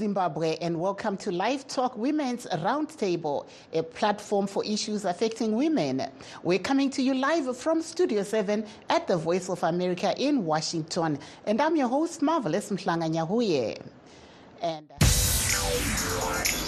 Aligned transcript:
Zimbabwe, 0.00 0.56
and 0.62 0.80
welcome 0.80 1.18
to 1.18 1.30
Live 1.30 1.68
Talk 1.68 1.94
Women's 1.94 2.46
Roundtable, 2.46 3.46
a 3.74 3.82
platform 3.82 4.46
for 4.46 4.64
issues 4.64 5.04
affecting 5.04 5.54
women. 5.54 6.06
We're 6.42 6.58
coming 6.58 6.88
to 6.92 7.02
you 7.02 7.12
live 7.12 7.54
from 7.54 7.82
Studio 7.82 8.22
7 8.22 8.64
at 8.88 9.06
the 9.06 9.18
Voice 9.18 9.50
of 9.50 9.62
America 9.62 10.14
in 10.16 10.46
Washington. 10.46 11.18
And 11.44 11.60
I'm 11.60 11.76
your 11.76 11.88
host, 11.88 12.22
Marvelous 12.22 12.70
Mhlanga 12.70 13.12
Nyahuye. 13.12 13.78
And. 14.62 14.90
Uh, 14.90 16.59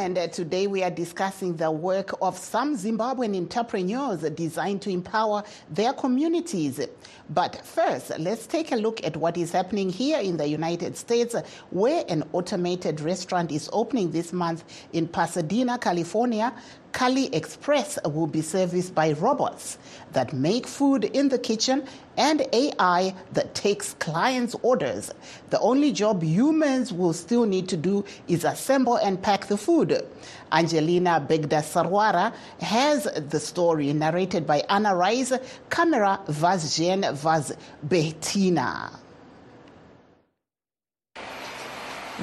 And 0.00 0.16
uh, 0.16 0.28
today 0.28 0.66
we 0.66 0.82
are 0.82 0.90
discussing 0.90 1.56
the 1.56 1.70
work 1.70 2.14
of 2.22 2.38
some 2.38 2.74
Zimbabwean 2.74 3.36
entrepreneurs 3.36 4.22
designed 4.30 4.80
to 4.80 4.90
empower 4.90 5.44
their 5.68 5.92
communities. 5.92 6.80
But 7.28 7.66
first, 7.66 8.18
let's 8.18 8.46
take 8.46 8.72
a 8.72 8.76
look 8.76 9.04
at 9.04 9.18
what 9.18 9.36
is 9.36 9.52
happening 9.52 9.90
here 9.90 10.18
in 10.18 10.38
the 10.38 10.48
United 10.48 10.96
States, 10.96 11.36
where 11.68 12.02
an 12.08 12.24
automated 12.32 13.02
restaurant 13.02 13.52
is 13.52 13.68
opening 13.74 14.10
this 14.10 14.32
month 14.32 14.64
in 14.94 15.06
Pasadena, 15.06 15.76
California. 15.76 16.54
CaliExpress 16.92 18.10
will 18.10 18.26
be 18.26 18.40
serviced 18.40 18.94
by 18.94 19.12
robots 19.12 19.76
that 20.12 20.32
make 20.32 20.66
food 20.66 21.04
in 21.04 21.28
the 21.28 21.38
kitchen 21.38 21.86
and 22.20 22.46
AI 22.52 23.14
that 23.32 23.54
takes 23.54 23.94
clients' 23.94 24.54
orders. 24.60 25.10
The 25.48 25.58
only 25.60 25.90
job 25.90 26.22
humans 26.22 26.92
will 26.92 27.14
still 27.14 27.46
need 27.46 27.66
to 27.70 27.78
do 27.78 28.04
is 28.28 28.44
assemble 28.44 28.96
and 28.96 29.20
pack 29.22 29.46
the 29.46 29.56
food. 29.56 30.06
Angelina 30.52 31.26
Begda 31.26 31.62
Bagdasaryan 31.62 32.34
has 32.60 33.04
the 33.04 33.40
story 33.40 33.94
narrated 33.94 34.46
by 34.46 34.62
Anna 34.68 34.94
Rice, 34.94 35.32
camera 35.70 36.20
Vaz 36.28 36.76
Jen 36.76 37.06
Vaz 37.14 37.56
Bettina. 37.82 38.90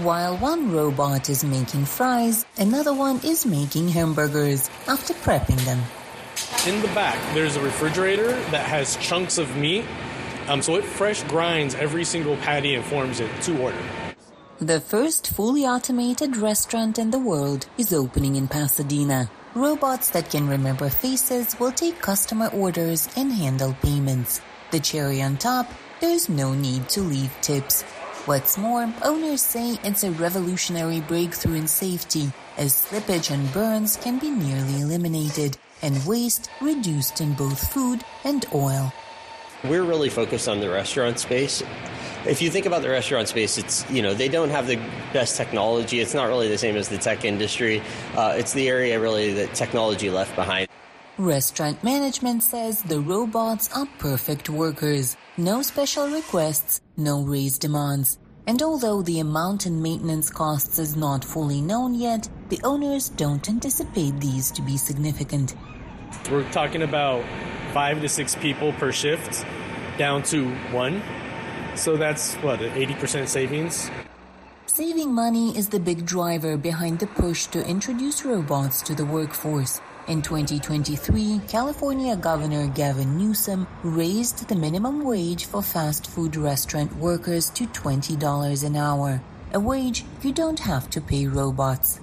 While 0.03 0.37
one 0.37 0.71
robot 0.71 1.27
is 1.27 1.43
making 1.43 1.85
fries, 1.85 2.45
another 2.59 2.93
one 2.93 3.19
is 3.25 3.47
making 3.47 3.89
hamburgers 3.89 4.69
after 4.87 5.15
prepping 5.15 5.57
them. 5.65 5.81
In 6.65 6.81
the 6.81 6.87
back, 6.89 7.17
there's 7.33 7.55
a 7.55 7.61
refrigerator 7.61 8.31
that 8.51 8.65
has 8.65 8.95
chunks 8.97 9.37
of 9.37 9.55
meat, 9.57 9.83
um, 10.47 10.61
so 10.61 10.75
it 10.75 10.83
fresh 10.83 11.23
grinds 11.23 11.75
every 11.75 12.05
single 12.05 12.37
patty 12.37 12.75
and 12.75 12.85
forms 12.85 13.19
it 13.19 13.29
to 13.43 13.61
order. 13.61 13.77
The 14.59 14.79
first 14.79 15.35
fully 15.35 15.65
automated 15.65 16.37
restaurant 16.37 16.99
in 16.99 17.11
the 17.11 17.19
world 17.19 17.67
is 17.77 17.93
opening 17.93 18.37
in 18.37 18.47
Pasadena. 18.47 19.29
Robots 19.55 20.09
that 20.11 20.29
can 20.29 20.47
remember 20.47 20.89
faces 20.89 21.59
will 21.59 21.71
take 21.71 22.01
customer 22.01 22.47
orders 22.47 23.09
and 23.17 23.31
handle 23.31 23.75
payments. 23.81 24.41
The 24.71 24.79
cherry 24.79 25.21
on 25.21 25.37
top, 25.37 25.69
there's 25.99 26.29
no 26.29 26.53
need 26.53 26.87
to 26.89 27.01
leave 27.01 27.35
tips. 27.41 27.83
What's 28.25 28.57
more, 28.57 28.91
owners 29.03 29.41
say 29.41 29.79
it's 29.83 30.03
a 30.03 30.11
revolutionary 30.11 31.01
breakthrough 31.01 31.55
in 31.55 31.67
safety, 31.67 32.31
as 32.57 32.73
slippage 32.73 33.31
and 33.31 33.51
burns 33.53 33.95
can 33.95 34.17
be 34.17 34.29
nearly 34.29 34.81
eliminated, 34.81 35.57
and 35.81 36.05
waste 36.05 36.49
reduced 36.61 37.21
in 37.21 37.33
both 37.33 37.71
food 37.71 38.03
and 38.23 38.45
oil. 38.53 38.91
We're 39.63 39.83
really 39.83 40.09
focused 40.09 40.47
on 40.47 40.59
the 40.59 40.69
restaurant 40.69 41.19
space. 41.19 41.63
If 42.25 42.41
you 42.41 42.49
think 42.49 42.65
about 42.65 42.81
the 42.81 42.89
restaurant 42.89 43.27
space, 43.27 43.57
it's, 43.57 43.89
you 43.89 44.01
know, 44.01 44.13
they 44.13 44.27
don't 44.27 44.49
have 44.49 44.67
the 44.67 44.75
best 45.13 45.37
technology. 45.37 45.99
It's 45.99 46.13
not 46.13 46.25
really 46.25 46.47
the 46.47 46.57
same 46.57 46.75
as 46.75 46.89
the 46.89 46.97
tech 46.97 47.25
industry. 47.25 47.81
Uh, 48.15 48.35
it's 48.37 48.53
the 48.53 48.67
area 48.67 48.99
really 48.99 49.33
that 49.33 49.53
technology 49.53 50.09
left 50.09 50.35
behind. 50.35 50.67
Restaurant 51.17 51.83
management 51.83 52.43
says 52.43 52.83
the 52.83 52.99
robots 52.99 53.75
are 53.75 53.87
perfect 53.97 54.49
workers. 54.49 55.17
No 55.37 55.63
special 55.63 56.09
requests, 56.09 56.81
no 56.95 57.23
raised 57.23 57.61
demands. 57.61 58.19
And 58.47 58.61
although 58.63 59.01
the 59.01 59.19
amount 59.19 59.65
in 59.65 59.81
maintenance 59.81 60.29
costs 60.29 60.79
is 60.79 60.95
not 60.95 61.25
fully 61.25 61.59
known 61.59 61.93
yet, 61.93 62.29
the 62.47 62.61
owners 62.63 63.09
don't 63.09 63.47
anticipate 63.49 64.21
these 64.21 64.51
to 64.51 64.61
be 64.61 64.77
significant. 64.77 65.53
We're 66.31 66.49
talking 66.51 66.83
about 66.83 67.25
five 67.73 67.99
to 67.99 68.07
six 68.07 68.35
people 68.35 68.71
per 68.71 68.93
shift 68.93 69.45
down 69.97 70.23
to 70.23 70.49
one. 70.71 71.03
So 71.75 71.97
that's 71.97 72.35
what, 72.35 72.59
80% 72.59 73.27
savings? 73.27 73.91
Saving 74.65 75.13
money 75.13 75.57
is 75.57 75.67
the 75.67 75.79
big 75.79 76.05
driver 76.05 76.55
behind 76.55 76.99
the 76.99 77.07
push 77.07 77.47
to 77.47 77.67
introduce 77.67 78.23
robots 78.23 78.81
to 78.83 78.95
the 78.95 79.05
workforce. 79.05 79.81
In 80.07 80.21
2023, 80.21 81.41
California 81.49 82.15
Governor 82.15 82.67
Gavin 82.67 83.17
Newsom 83.17 83.67
raised 83.83 84.47
the 84.47 84.55
minimum 84.55 85.03
wage 85.03 85.43
for 85.43 85.61
fast 85.61 86.07
food 86.07 86.37
restaurant 86.37 86.95
workers 86.95 87.49
to 87.49 87.67
$20 87.67 88.63
an 88.65 88.77
hour, 88.77 89.21
a 89.51 89.59
wage 89.59 90.05
you 90.23 90.31
don't 90.31 90.59
have 90.59 90.89
to 90.91 91.01
pay 91.01 91.27
robots. 91.27 91.99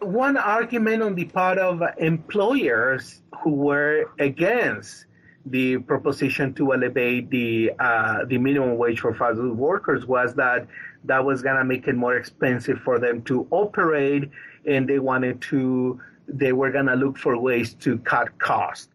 One 0.00 0.36
argument 0.36 1.00
on 1.00 1.14
the 1.14 1.26
part 1.26 1.58
of 1.58 1.80
employers 1.98 3.22
who 3.44 3.50
were 3.50 4.10
against 4.18 5.06
the 5.46 5.78
proposition 5.78 6.54
to 6.54 6.72
elevate 6.72 7.30
the 7.30 7.70
uh, 7.78 8.24
the 8.24 8.38
minimum 8.38 8.76
wage 8.76 8.98
for 8.98 9.14
fast 9.14 9.36
food 9.36 9.56
workers 9.56 10.06
was 10.06 10.34
that 10.34 10.66
that 11.04 11.24
was 11.24 11.42
going 11.42 11.56
to 11.56 11.64
make 11.64 11.86
it 11.86 11.94
more 11.94 12.16
expensive 12.16 12.80
for 12.80 12.98
them 12.98 13.22
to 13.22 13.46
operate, 13.52 14.28
and 14.66 14.88
they 14.88 14.98
wanted 14.98 15.40
to 15.40 16.00
they 16.28 16.52
were 16.52 16.70
going 16.70 16.86
to 16.86 16.94
look 16.94 17.16
for 17.16 17.36
ways 17.38 17.74
to 17.74 17.98
cut 17.98 18.38
costs. 18.38 18.88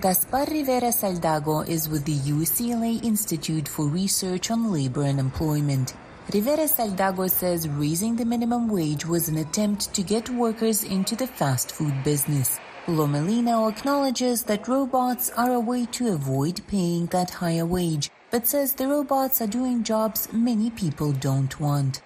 Gaspar 0.00 0.46
Rivera 0.50 0.92
Salgado 0.92 1.68
is 1.68 1.88
with 1.88 2.04
the 2.06 2.16
UCLA 2.16 3.04
Institute 3.04 3.68
for 3.68 3.86
Research 3.86 4.50
on 4.50 4.72
Labor 4.72 5.02
and 5.02 5.20
Employment. 5.20 5.94
Rivera 6.32 6.68
Salgado 6.68 7.28
says 7.30 7.68
raising 7.68 8.16
the 8.16 8.24
minimum 8.24 8.68
wage 8.68 9.04
was 9.04 9.28
an 9.28 9.36
attempt 9.36 9.92
to 9.94 10.02
get 10.02 10.30
workers 10.30 10.84
into 10.84 11.16
the 11.16 11.26
fast 11.26 11.72
food 11.72 11.92
business. 12.02 12.58
Lomelino 12.86 13.70
acknowledges 13.70 14.42
that 14.44 14.68
robots 14.68 15.30
are 15.36 15.52
a 15.52 15.60
way 15.60 15.84
to 15.86 16.12
avoid 16.14 16.60
paying 16.66 17.06
that 17.06 17.30
higher 17.30 17.66
wage, 17.66 18.10
but 18.30 18.46
says 18.46 18.72
the 18.74 18.88
robots 18.88 19.42
are 19.42 19.46
doing 19.46 19.82
jobs 19.82 20.32
many 20.32 20.70
people 20.70 21.12
don't 21.12 21.60
want. 21.60 22.00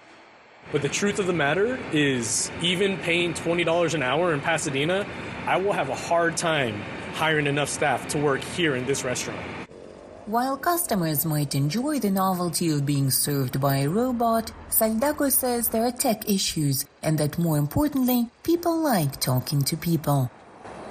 But 0.71 0.81
the 0.81 0.89
truth 0.89 1.19
of 1.19 1.27
the 1.27 1.33
matter 1.33 1.79
is, 1.91 2.51
even 2.61 2.97
paying 2.97 3.33
$20 3.33 3.93
an 3.93 4.03
hour 4.03 4.33
in 4.33 4.41
Pasadena, 4.41 5.05
I 5.45 5.57
will 5.57 5.73
have 5.73 5.89
a 5.89 5.95
hard 5.95 6.37
time 6.37 6.81
hiring 7.13 7.47
enough 7.47 7.69
staff 7.69 8.07
to 8.09 8.17
work 8.17 8.41
here 8.41 8.75
in 8.75 8.85
this 8.85 9.03
restaurant. 9.03 9.39
While 10.25 10.57
customers 10.57 11.23
might 11.23 11.53
enjoy 11.53 11.99
the 11.99 12.09
novelty 12.09 12.71
of 12.71 12.83
being 12.83 13.11
served 13.11 13.61
by 13.61 13.77
a 13.77 13.87
robot, 13.87 14.51
Salgado 14.69 15.31
says 15.31 15.69
there 15.69 15.85
are 15.85 15.91
tech 15.91 16.27
issues 16.27 16.85
and 17.03 17.19
that 17.19 17.37
more 17.37 17.59
importantly, 17.59 18.29
people 18.41 18.75
like 18.75 19.19
talking 19.19 19.61
to 19.61 19.77
people. 19.77 20.31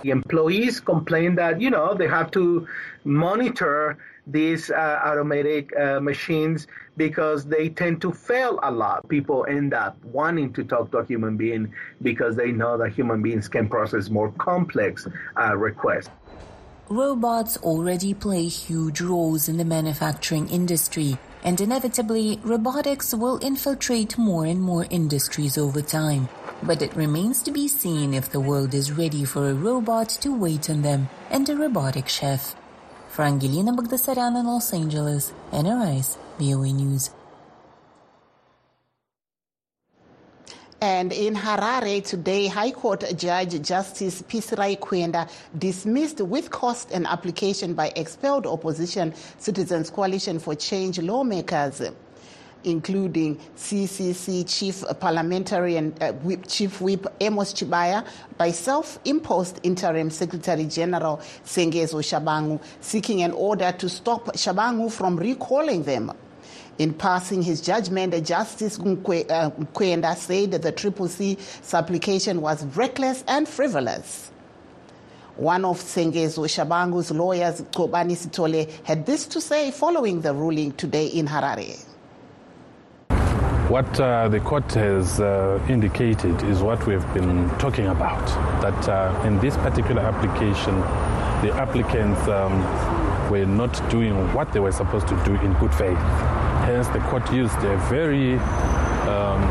The 0.03 0.11
employees 0.11 0.79
complain 0.79 1.35
that, 1.35 1.61
you 1.61 1.71
know, 1.71 1.95
they 1.95 2.07
have 2.07 2.31
to 2.31 2.69
monitor 3.03 3.99
these 4.27 4.71
uh, 4.71 5.01
automatic 5.05 5.77
uh, 5.77 6.01
machines 6.01 6.67
because 6.97 7.45
they 7.45 7.69
tend 7.69 8.01
to 8.03 8.13
fail 8.13 8.59
a 8.63 8.71
lot. 8.71 9.07
People 9.09 9.45
end 9.49 9.75
up 9.75 9.97
wanting 10.05 10.53
to 10.53 10.65
talk 10.65 10.91
to 10.93 10.99
a 10.99 11.07
human 11.07 11.37
being 11.37 11.73
because 12.03 12.37
they 12.37 12.53
know 12.53 12.79
that 12.79 12.93
human 12.93 13.23
beings 13.23 13.49
can 13.49 13.69
process 13.69 14.09
more 14.09 14.31
complex 14.33 15.07
uh, 15.39 15.57
requests. 15.57 16.11
Robots 16.89 17.57
already 17.59 18.13
play 18.13 18.47
huge 18.47 19.01
roles 19.01 19.49
in 19.49 19.57
the 19.57 19.65
manufacturing 19.65 20.49
industry, 20.49 21.17
and 21.43 21.59
inevitably, 21.61 22.39
robotics 22.45 23.15
will 23.15 23.39
infiltrate 23.43 24.19
more 24.19 24.45
and 24.45 24.61
more 24.61 24.87
industries 24.91 25.57
over 25.57 25.81
time. 25.81 26.29
But 26.63 26.83
it 26.83 26.95
remains 26.95 27.43
to 27.43 27.51
be 27.51 27.69
seen 27.69 28.13
if 28.13 28.31
the 28.31 28.41
world 28.41 28.75
is 28.75 28.93
ready 28.93 29.25
for 29.25 29.49
a 29.49 29.55
robot 29.55 30.11
to 30.21 30.35
wait 30.39 30.69
on 30.69 30.83
them 30.83 31.09
and 31.31 31.49
a 31.49 31.57
robotic 31.57 32.07
chef. 32.07 32.55
For 33.15 33.23
Angelina 33.23 33.73
Bagdasaryan 33.73 34.41
in 34.41 34.47
Los 34.47 34.73
Angeles, 34.73 35.33
NRI's 35.53 36.19
VOA 36.37 36.73
News. 36.73 37.11
And 40.81 41.13
in 41.13 41.37
Harare 41.37 42.05
today, 42.05 42.49
High 42.49 42.73
Court 42.73 43.05
Judge 43.17 43.63
Justice 43.63 44.21
Pisirai 44.23 44.77
Kwenda 44.81 45.31
dismissed 45.57 46.23
with 46.23 46.51
cost 46.51 46.91
an 46.91 47.07
application 47.07 47.75
by 47.75 47.93
expelled 47.95 48.49
opposition 48.49 49.15
Citizens 49.39 49.91
Coalition 49.91 50.41
for 50.41 50.57
Change 50.57 50.99
lawmakers 50.99 51.83
including 52.65 53.37
CCC 53.57 54.45
Chief 54.47 54.85
Parliamentary 55.01 55.77
and 55.77 56.03
uh, 56.03 56.13
Whip, 56.13 56.47
Chief 56.49 56.81
Whip 56.81 57.07
Amos 57.21 57.53
Chibaya, 57.53 58.07
by 58.37 58.51
self-imposed 58.51 59.61
Interim 59.63 60.11
Secretary 60.11 60.65
General 60.65 61.19
Sengezo 61.45 62.01
Tshabangu, 62.01 62.61
seeking 62.81 63.23
an 63.23 63.33
order 63.33 63.73
to 63.73 63.89
stop 63.89 64.27
Tshabangu 64.27 64.91
from 64.91 65.17
recalling 65.17 65.83
them. 65.85 66.13
In 66.79 66.93
passing 66.93 67.43
his 67.43 67.61
judgment, 67.61 68.13
Justice 68.25 68.79
Kwenda 68.79 70.17
said 70.17 70.51
the 70.51 70.73
Triple 70.73 71.07
C's 71.07 71.73
application 71.73 72.41
was 72.41 72.65
reckless 72.77 73.23
and 73.29 73.49
frivolous. 73.49 74.33
One 75.37 75.65
of 75.65 75.81
Sengezo 75.81 76.47
Tshabangu's 76.47 77.11
lawyers, 77.11 77.63
Kobani 77.63 78.17
Sitole, 78.17 78.71
had 78.85 79.05
this 79.05 79.27
to 79.27 79.41
say 79.41 79.71
following 79.73 80.21
the 80.21 80.33
ruling 80.33 80.73
today 80.73 81.07
in 81.07 81.27
Harare. 81.27 81.85
What 83.69 83.99
uh, 83.99 84.29
the 84.29 84.41
court 84.41 84.71
has 84.75 85.21
uh, 85.21 85.59
indicated 85.71 86.43
is 86.43 86.61
what 86.61 86.87
we've 86.87 87.15
been 87.15 87.49
talking 87.59 87.87
about. 87.87 88.27
That 88.61 88.89
uh, 88.89 89.27
in 89.27 89.41
this 89.41 89.57
particular 89.57 90.03
application, 90.03 90.79
the 91.41 91.51
applicants 91.55 92.21
um, 92.29 92.61
were 93.31 93.47
not 93.47 93.73
doing 93.91 94.15
what 94.35 94.53
they 94.53 94.61
were 94.61 94.71
supposed 94.71 95.09
to 95.09 95.17
do 95.25 95.35
in 95.37 95.55
good 95.55 95.73
faith. 95.73 95.97
Hence, 96.67 96.89
the 96.89 96.99
court 97.09 97.33
used 97.33 97.57
a 97.57 97.79
very, 97.89 98.35
um, 99.09 99.43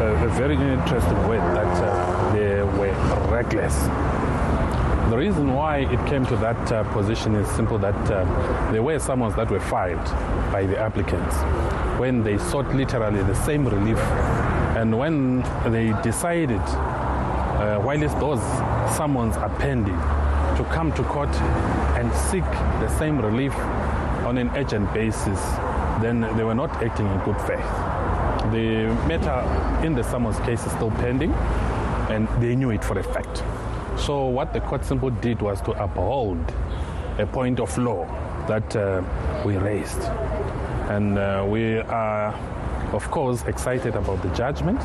a, 0.00 0.24
a, 0.24 0.28
very 0.28 0.54
interesting 0.54 1.18
word 1.26 1.40
that 1.40 1.82
uh, 1.82 2.32
they 2.32 2.62
were 2.62 2.94
reckless. 3.28 3.74
The 5.10 5.16
reason 5.16 5.54
why 5.54 5.78
it 5.78 6.04
came 6.08 6.26
to 6.26 6.36
that 6.38 6.72
uh, 6.72 6.82
position 6.92 7.36
is 7.36 7.48
simple 7.50 7.78
that 7.78 7.94
uh, 8.10 8.72
there 8.72 8.82
were 8.82 8.98
summons 8.98 9.36
that 9.36 9.48
were 9.48 9.60
filed 9.60 10.04
by 10.50 10.66
the 10.66 10.76
applicants 10.78 11.36
when 12.00 12.24
they 12.24 12.38
sought 12.38 12.66
literally 12.74 13.22
the 13.22 13.34
same 13.34 13.68
relief. 13.68 13.98
And 14.76 14.98
when 14.98 15.42
they 15.72 15.94
decided, 16.02 16.60
uh, 16.60 17.78
while 17.78 18.00
those 18.18 18.42
summons 18.96 19.36
are 19.36 19.48
pending, 19.60 19.96
to 20.56 20.64
come 20.72 20.92
to 20.94 21.04
court 21.04 21.34
and 21.98 22.12
seek 22.12 22.44
the 22.80 22.88
same 22.98 23.20
relief 23.20 23.54
on 24.26 24.38
an 24.38 24.50
urgent 24.56 24.92
basis, 24.92 25.40
then 26.02 26.22
they 26.36 26.42
were 26.42 26.54
not 26.54 26.70
acting 26.82 27.06
in 27.06 27.18
good 27.20 27.40
faith. 27.42 27.70
The 28.50 28.92
matter 29.06 29.86
in 29.86 29.94
the 29.94 30.02
summons 30.02 30.40
case 30.40 30.66
is 30.66 30.72
still 30.72 30.90
pending, 30.90 31.32
and 32.10 32.26
they 32.42 32.56
knew 32.56 32.70
it 32.70 32.82
for 32.82 32.98
a 32.98 33.04
fact. 33.04 33.44
So 33.98 34.26
what 34.26 34.52
the 34.52 34.60
court 34.60 34.84
simply 34.84 35.10
did 35.20 35.40
was 35.40 35.60
to 35.62 35.72
uphold 35.72 36.38
a 37.18 37.26
point 37.26 37.60
of 37.60 37.76
law 37.78 38.04
that 38.46 38.76
uh, 38.76 39.02
we 39.44 39.56
raised. 39.56 40.00
And 40.88 41.18
uh, 41.18 41.44
we 41.48 41.78
are, 41.78 42.32
of 42.92 43.10
course, 43.10 43.42
excited 43.44 43.96
about 43.96 44.22
the 44.22 44.28
judgment, 44.28 44.80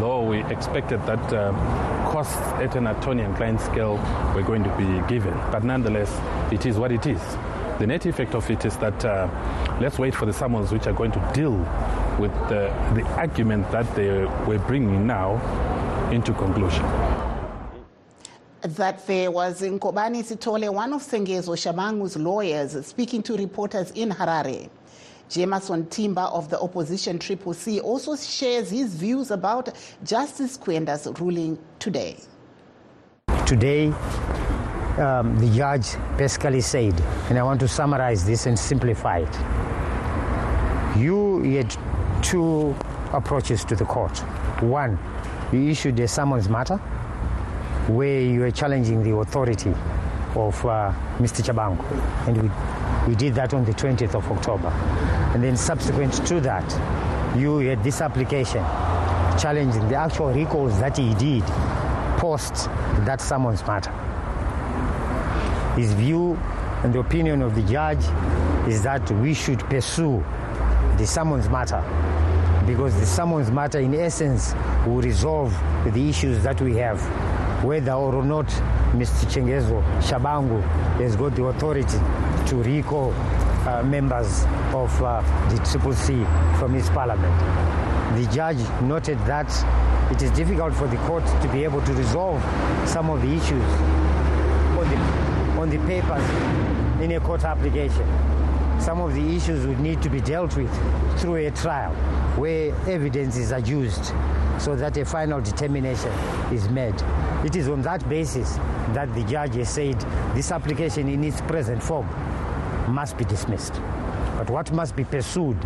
though 0.00 0.22
we 0.22 0.42
expected 0.46 1.04
that 1.06 1.32
uh, 1.32 1.52
costs 2.10 2.36
at 2.62 2.74
an 2.76 2.86
attorney 2.86 3.22
and 3.22 3.36
client 3.36 3.60
scale 3.60 3.96
were 4.34 4.42
going 4.42 4.64
to 4.64 4.76
be 4.76 5.06
given. 5.06 5.34
But 5.52 5.62
nonetheless, 5.62 6.10
it 6.50 6.66
is 6.66 6.78
what 6.78 6.90
it 6.90 7.06
is. 7.06 7.20
The 7.78 7.86
net 7.86 8.06
effect 8.06 8.34
of 8.34 8.50
it 8.50 8.64
is 8.64 8.76
that 8.78 9.04
uh, 9.04 9.28
let's 9.80 9.98
wait 9.98 10.14
for 10.14 10.24
the 10.24 10.32
summons 10.32 10.72
which 10.72 10.86
are 10.86 10.94
going 10.94 11.12
to 11.12 11.30
deal 11.34 11.56
with 12.18 12.32
the, 12.48 12.72
the 12.94 13.02
argument 13.16 13.70
that 13.70 13.94
they 13.94 14.24
were 14.46 14.58
bringing 14.66 15.06
now 15.06 15.34
into 16.10 16.32
conclusion 16.32 17.05
that 18.74 19.06
there 19.06 19.30
was 19.30 19.62
Nkobani 19.62 20.24
Sitole, 20.24 20.72
one 20.72 20.92
of 20.92 21.02
Sengezo 21.02 21.54
Tshabangu's 21.54 22.16
lawyers, 22.16 22.86
speaking 22.86 23.22
to 23.22 23.36
reporters 23.36 23.92
in 23.92 24.10
Harare. 24.10 24.68
Jameson 25.28 25.86
Timba 25.86 26.32
of 26.32 26.48
the 26.50 26.60
opposition 26.60 27.18
Triple 27.18 27.54
C 27.54 27.80
also 27.80 28.16
shares 28.16 28.70
his 28.70 28.94
views 28.94 29.30
about 29.30 29.74
Justice 30.04 30.58
Kwenda's 30.58 31.08
ruling 31.20 31.58
today. 31.78 32.16
Today, 33.46 33.86
um, 34.98 35.38
the 35.38 35.50
judge 35.54 35.96
basically 36.16 36.60
said, 36.60 37.00
and 37.28 37.38
I 37.38 37.42
want 37.42 37.60
to 37.60 37.68
summarize 37.68 38.24
this 38.24 38.46
and 38.46 38.58
simplify 38.58 39.18
it. 39.18 40.98
You 40.98 41.42
had 41.42 41.76
two 42.22 42.74
approaches 43.12 43.64
to 43.66 43.76
the 43.76 43.84
court. 43.84 44.18
One, 44.60 44.98
you 45.52 45.68
issued 45.68 45.98
a 46.00 46.08
summons 46.08 46.48
matter 46.48 46.80
where 47.88 48.20
you 48.20 48.40
were 48.40 48.50
challenging 48.50 49.02
the 49.02 49.14
authority 49.14 49.70
of 50.34 50.64
uh, 50.66 50.92
Mr. 51.18 51.42
Tshabangu. 51.42 51.84
And 52.26 52.42
we, 52.42 53.08
we 53.08 53.14
did 53.16 53.34
that 53.34 53.54
on 53.54 53.64
the 53.64 53.72
20th 53.72 54.14
of 54.14 54.30
October. 54.30 54.68
And 55.34 55.42
then 55.42 55.56
subsequent 55.56 56.14
to 56.26 56.40
that, 56.40 57.36
you 57.36 57.58
had 57.58 57.82
this 57.84 58.00
application 58.00 58.64
challenging 59.38 59.86
the 59.88 59.94
actual 59.94 60.32
recalls 60.32 60.78
that 60.80 60.96
he 60.96 61.14
did 61.14 61.42
post 62.18 62.66
that 63.04 63.20
summons 63.20 63.66
matter. 63.66 63.90
His 65.78 65.92
view 65.92 66.34
and 66.82 66.94
the 66.94 67.00
opinion 67.00 67.42
of 67.42 67.54
the 67.54 67.62
judge 67.62 68.04
is 68.66 68.82
that 68.82 69.10
we 69.12 69.34
should 69.34 69.60
pursue 69.60 70.24
the 70.96 71.06
summons 71.06 71.48
matter 71.48 71.82
because 72.66 72.98
the 72.98 73.06
summons 73.06 73.50
matter 73.50 73.78
in 73.78 73.94
essence 73.94 74.54
will 74.86 75.00
resolve 75.00 75.56
the 75.92 76.08
issues 76.08 76.42
that 76.42 76.60
we 76.60 76.74
have 76.76 77.00
whether 77.62 77.92
or 77.92 78.22
not 78.22 78.46
Mr. 78.92 79.26
Chengezo 79.26 79.82
Tshabangu 80.00 80.62
has 81.00 81.16
got 81.16 81.34
the 81.34 81.44
authority 81.44 81.98
to 82.46 82.62
recall 82.62 83.12
uh, 83.66 83.82
members 83.82 84.44
of 84.72 85.02
uh, 85.02 85.20
the 85.48 85.56
Triple 85.68 85.92
C 85.92 86.24
from 86.58 86.74
his 86.74 86.88
parliament. 86.90 87.34
The 88.16 88.26
judge 88.32 88.58
noted 88.82 89.18
that 89.26 89.50
it 90.12 90.22
is 90.22 90.30
difficult 90.32 90.74
for 90.74 90.86
the 90.86 90.96
court 90.98 91.24
to 91.26 91.48
be 91.52 91.64
able 91.64 91.82
to 91.82 91.92
resolve 91.94 92.40
some 92.86 93.10
of 93.10 93.22
the 93.22 93.28
issues 93.28 93.64
on 94.78 94.88
the, 94.88 94.96
on 95.60 95.70
the 95.70 95.78
papers 95.86 97.02
in 97.02 97.12
a 97.12 97.20
court 97.20 97.44
application. 97.44 98.06
Some 98.80 99.00
of 99.00 99.14
the 99.14 99.36
issues 99.36 99.66
would 99.66 99.80
need 99.80 100.02
to 100.02 100.10
be 100.10 100.20
dealt 100.20 100.56
with 100.56 100.70
through 101.18 101.46
a 101.46 101.50
trial 101.50 101.92
where 102.36 102.74
evidence 102.88 103.36
is 103.36 103.50
adduced 103.50 104.12
so 104.58 104.74
that 104.76 104.96
a 104.96 105.04
final 105.04 105.40
determination 105.40 106.10
is 106.52 106.68
made. 106.68 106.94
It 107.44 107.56
is 107.56 107.68
on 107.68 107.82
that 107.82 108.08
basis 108.08 108.56
that 108.94 109.14
the 109.14 109.22
judge 109.24 109.54
has 109.56 109.68
said 109.68 110.00
this 110.34 110.50
application 110.50 111.08
in 111.08 111.22
its 111.24 111.40
present 111.42 111.82
form 111.82 112.06
must 112.88 113.16
be 113.16 113.24
dismissed. 113.24 113.74
But 114.36 114.50
what 114.50 114.72
must 114.72 114.96
be 114.96 115.04
pursued 115.04 115.58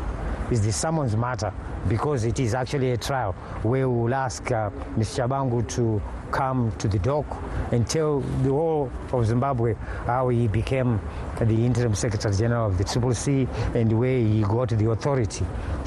is 0.50 0.64
the 0.64 0.72
summons 0.72 1.16
matter 1.16 1.52
because 1.88 2.24
it 2.24 2.38
is 2.40 2.54
actually 2.54 2.90
a 2.92 2.96
trial 2.96 3.32
where 3.62 3.88
we 3.88 4.02
will 4.02 4.14
ask 4.14 4.50
uh, 4.50 4.70
Mr. 4.96 5.26
Tshabangu 5.28 5.66
to 5.76 6.02
come 6.30 6.72
to 6.78 6.88
the 6.88 6.98
dock 6.98 7.26
and 7.72 7.86
tell 7.88 8.20
the 8.42 8.50
whole 8.50 8.90
of 9.12 9.26
Zimbabwe 9.26 9.74
how 10.06 10.28
he 10.28 10.46
became 10.48 11.00
the 11.40 11.64
interim 11.66 11.94
secretary 11.94 12.34
general 12.34 12.66
of 12.66 12.78
the 12.78 12.84
Triple 12.84 13.14
C 13.14 13.48
and 13.74 13.98
where 13.98 14.18
he 14.18 14.42
got 14.42 14.68
the 14.68 14.90
authority 14.90 15.44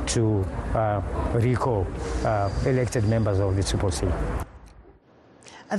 to 0.07 0.43
uh, 0.74 1.01
recall 1.33 1.88
uh, 2.24 2.50
elected 2.65 3.05
members 3.05 3.39
of 3.39 3.55
the 3.55 3.63
Triple 3.63 3.91
C 3.91 4.07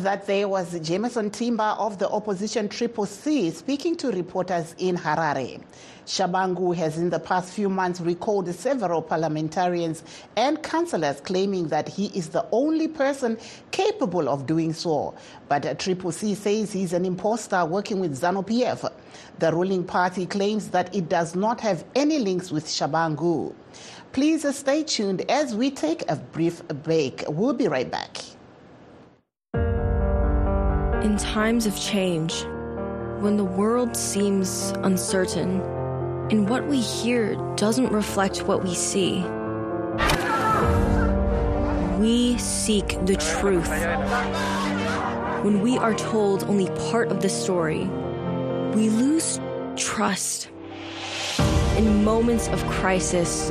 that 0.02 0.26
there 0.26 0.48
was 0.48 0.76
Jameson 0.80 1.30
Timba 1.30 1.78
of 1.78 1.98
the 1.98 2.08
opposition 2.08 2.68
Triple 2.68 3.06
C 3.06 3.50
speaking 3.52 3.94
to 3.98 4.10
reporters 4.10 4.74
in 4.78 4.96
Harare. 4.96 5.62
Tshabangu 6.04 6.74
has 6.74 6.98
in 6.98 7.10
the 7.10 7.18
past 7.20 7.54
few 7.54 7.68
months 7.68 8.00
recalled 8.00 8.52
several 8.54 9.00
parliamentarians 9.00 10.02
and 10.36 10.62
councillors 10.62 11.20
claiming 11.20 11.68
that 11.68 11.88
he 11.88 12.06
is 12.06 12.28
the 12.28 12.44
only 12.52 12.88
person 12.88 13.38
capable 13.70 14.28
of 14.28 14.46
doing 14.46 14.72
so. 14.72 15.14
But 15.48 15.78
Triple 15.78 16.12
C 16.12 16.34
says 16.34 16.72
he's 16.72 16.92
an 16.92 17.04
impostor 17.04 17.64
working 17.64 18.00
with 18.00 18.20
ZANU 18.20 18.44
PF. 18.46 18.92
The 19.38 19.52
ruling 19.52 19.84
party 19.84 20.26
claims 20.26 20.68
that 20.70 20.94
it 20.94 21.08
does 21.08 21.34
not 21.34 21.60
have 21.60 21.84
any 21.94 22.18
links 22.18 22.50
with 22.50 22.66
Tshabangu. 22.66 23.54
Please 24.14 24.46
stay 24.56 24.84
tuned 24.84 25.28
as 25.28 25.56
we 25.56 25.72
take 25.72 26.08
a 26.08 26.14
brief 26.14 26.62
break. 26.84 27.24
We'll 27.26 27.52
be 27.52 27.66
right 27.66 27.90
back. 27.90 28.18
In 31.02 31.16
times 31.16 31.66
of 31.66 31.76
change, 31.76 32.44
when 33.18 33.36
the 33.36 33.42
world 33.42 33.96
seems 33.96 34.72
uncertain 34.84 35.60
and 36.30 36.48
what 36.48 36.64
we 36.68 36.80
hear 36.80 37.34
doesn't 37.56 37.90
reflect 37.90 38.46
what 38.46 38.62
we 38.62 38.72
see, 38.72 39.24
we 41.98 42.38
seek 42.38 43.04
the 43.06 43.16
truth. 43.16 43.68
When 45.42 45.60
we 45.60 45.76
are 45.76 45.94
told 45.94 46.44
only 46.44 46.68
part 46.88 47.10
of 47.10 47.20
the 47.20 47.28
story, 47.28 47.86
we 48.76 48.90
lose 48.90 49.40
trust. 49.74 50.50
In 51.76 52.04
moments 52.04 52.46
of 52.46 52.64
crisis, 52.66 53.50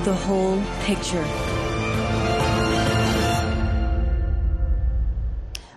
the 0.00 0.14
whole 0.14 0.60
picture. 0.80 1.22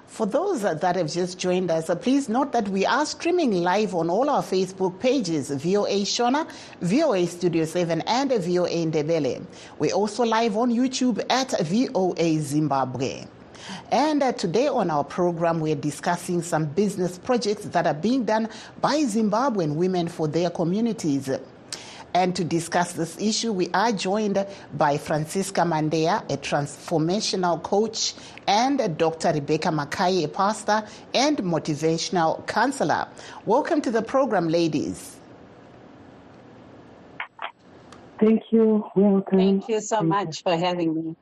For 0.07 0.25
those 0.25 0.62
that 0.62 0.95
have 0.95 1.12
just 1.12 1.38
joined 1.38 1.69
us, 1.69 1.89
uh, 1.89 1.95
please 1.95 2.29
note 2.29 2.53
that 2.53 2.69
we 2.69 2.86
are 2.86 3.05
streaming 3.05 3.62
live 3.62 3.93
on 3.93 4.10
all 4.10 4.29
our 4.29 4.41
Facebook 4.41 4.98
pages, 5.00 5.50
VOA 5.51 6.03
Shona, 6.05 6.50
VOA 6.79 7.27
Studio 7.27 7.65
7, 7.65 8.01
and 8.07 8.31
VOA 8.31 8.69
Ndebele. 8.69 9.45
We're 9.77 9.93
also 9.93 10.24
live 10.24 10.55
on 10.55 10.72
YouTube 10.72 11.22
at 11.29 11.51
VOA 11.60 12.39
Zimbabwe. 12.39 13.25
And 13.91 14.24
uh, 14.24 14.31
today 14.31 14.67
on 14.69 14.89
our 14.89 15.03
program, 15.03 15.60
we're 15.60 15.75
discussing 15.75 16.41
some 16.41 16.65
business 16.67 17.17
projects 17.17 17.65
that 17.65 17.86
are 17.86 17.93
being 17.93 18.24
done 18.24 18.48
by 18.79 19.00
Zimbabwean 19.00 19.75
women 19.75 20.07
for 20.07 20.29
their 20.29 20.50
communities. 20.50 21.29
And 22.15 22.34
to 22.38 22.45
discuss 22.45 22.93
this 22.93 23.19
issue, 23.19 23.51
we 23.51 23.69
are 23.74 23.91
joined 23.91 24.48
by 24.74 24.98
Francisca 24.98 25.63
Mandea, 25.63 26.24
a 26.31 26.38
transformational 26.38 27.62
coach, 27.62 28.13
and 28.48 28.98
Dr. 28.98 29.34
Rebecca 29.34 29.69
Mackay, 29.69 30.24
a 30.24 30.29
pastor 30.29 30.88
and 31.13 31.38
motivational 31.39 32.48
counselor. 32.48 33.10
Welcome 33.45 33.81
to 33.81 33.91
the 33.91 34.01
program, 34.01 34.48
ladies. 34.48 35.17
Thank 38.17 38.43
you. 38.50 38.89
Welcome. 38.95 39.38
Thank 39.38 39.67
you 39.67 39.81
so 39.81 39.98
Thank 39.98 40.07
much 40.07 40.41
for 40.41 40.55
having 40.55 40.95
me. 40.95 41.15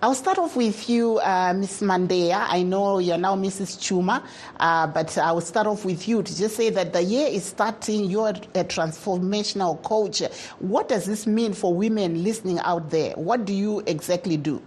I'll 0.00 0.14
start 0.14 0.38
off 0.38 0.54
with 0.54 0.88
you, 0.88 1.18
uh, 1.18 1.52
Ms. 1.52 1.80
Mandea. 1.80 2.46
I 2.48 2.62
know 2.62 3.00
you're 3.00 3.18
now 3.18 3.34
Mrs. 3.34 3.80
Chuma, 3.80 4.22
uh, 4.60 4.86
but 4.86 5.18
I 5.18 5.32
will 5.32 5.40
start 5.40 5.66
off 5.66 5.84
with 5.84 6.06
you 6.06 6.22
to 6.22 6.36
just 6.36 6.54
say 6.54 6.70
that 6.70 6.92
the 6.92 7.02
year 7.02 7.26
is 7.26 7.44
starting. 7.46 8.04
You're 8.04 8.28
a 8.28 8.64
transformational 8.64 9.82
coach. 9.82 10.22
What 10.60 10.88
does 10.88 11.04
this 11.04 11.26
mean 11.26 11.52
for 11.52 11.74
women 11.74 12.22
listening 12.22 12.60
out 12.60 12.90
there? 12.90 13.14
What 13.14 13.44
do 13.44 13.52
you 13.52 13.82
exactly 13.86 14.36
do? 14.36 14.62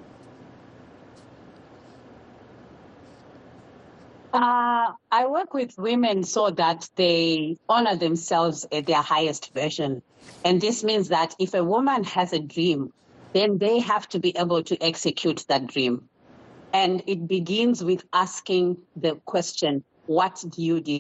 Uh, 4.34 4.92
I 5.12 5.28
work 5.28 5.54
with 5.54 5.78
women 5.78 6.26
so 6.26 6.50
that 6.50 6.90
they 6.98 7.58
honor 7.70 7.96
themselves 7.96 8.66
at 8.70 8.86
their 8.86 9.02
highest 9.02 9.54
version. 9.54 10.02
And 10.44 10.60
this 10.60 10.84
means 10.84 11.08
that 11.08 11.36
if 11.40 11.54
a 11.54 11.64
woman 11.64 12.04
has 12.04 12.34
a 12.34 12.40
dream, 12.40 12.92
then 13.34 13.58
they 13.58 13.80
have 13.80 14.08
to 14.10 14.20
be 14.20 14.36
able 14.38 14.64
to 14.64 14.82
execute 14.84 15.46
that 15.48 15.68
dream. 15.68 16.10
And 16.74 17.04
it 17.08 17.28
begins 17.28 17.84
with 17.84 18.04
asking 18.14 18.78
the 18.96 19.16
question, 19.26 19.84
what 20.06 20.44
do 20.50 20.62
you 20.62 20.82
do? 20.82 21.00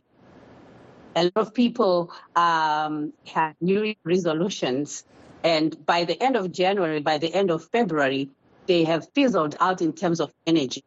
A 1.15 1.23
lot 1.23 1.33
of 1.35 1.53
people 1.53 2.11
um, 2.35 3.13
have 3.25 3.55
new 3.59 3.93
resolutions, 4.05 5.03
and 5.43 5.85
by 5.85 6.05
the 6.05 6.21
end 6.23 6.35
of 6.35 6.51
January, 6.51 7.01
by 7.01 7.17
the 7.17 7.33
end 7.33 7.51
of 7.51 7.67
February, 7.71 8.29
they 8.67 8.83
have 8.85 9.07
fizzled 9.13 9.55
out 9.59 9.81
in 9.81 9.91
terms 9.91 10.21
of 10.21 10.33
energy 10.47 10.83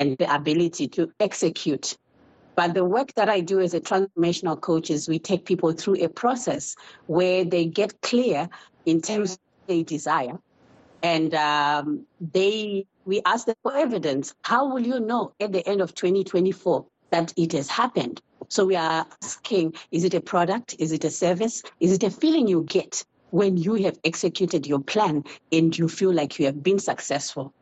and 0.00 0.18
the 0.18 0.34
ability 0.34 0.88
to 0.88 1.10
execute. 1.20 1.96
But 2.56 2.74
the 2.74 2.84
work 2.84 3.14
that 3.14 3.28
I 3.28 3.40
do 3.40 3.60
as 3.60 3.74
a 3.74 3.80
transformational 3.80 4.60
coach 4.60 4.90
is 4.90 5.08
we 5.08 5.18
take 5.18 5.44
people 5.44 5.72
through 5.72 6.04
a 6.04 6.08
process 6.08 6.76
where 7.06 7.44
they 7.44 7.64
get 7.64 8.00
clear 8.02 8.48
in 8.86 9.00
terms 9.00 9.32
of 9.32 9.38
what 9.38 9.68
they 9.68 9.82
desire. 9.82 10.38
And 11.04 11.34
um, 11.34 12.06
they, 12.32 12.86
we 13.04 13.20
ask 13.26 13.44
them 13.44 13.56
for 13.62 13.76
evidence. 13.76 14.34
How 14.40 14.72
will 14.72 14.80
you 14.80 15.00
know 15.00 15.34
at 15.38 15.52
the 15.52 15.66
end 15.68 15.82
of 15.82 15.94
2024 15.94 16.86
that 17.10 17.30
it 17.36 17.52
has 17.52 17.68
happened? 17.68 18.22
So 18.48 18.64
we 18.64 18.74
are 18.74 19.06
asking, 19.22 19.74
is 19.90 20.04
it 20.04 20.14
a 20.14 20.22
product? 20.22 20.76
Is 20.78 20.92
it 20.92 21.04
a 21.04 21.10
service? 21.10 21.62
Is 21.78 21.92
it 21.92 22.04
a 22.04 22.10
feeling 22.10 22.48
you 22.48 22.62
get 22.62 23.04
when 23.32 23.58
you 23.58 23.74
have 23.74 23.98
executed 24.02 24.66
your 24.66 24.80
plan 24.80 25.24
and 25.52 25.76
you 25.76 25.88
feel 25.88 26.10
like 26.10 26.38
you 26.38 26.46
have 26.46 26.62
been 26.62 26.78
successful? 26.78 27.52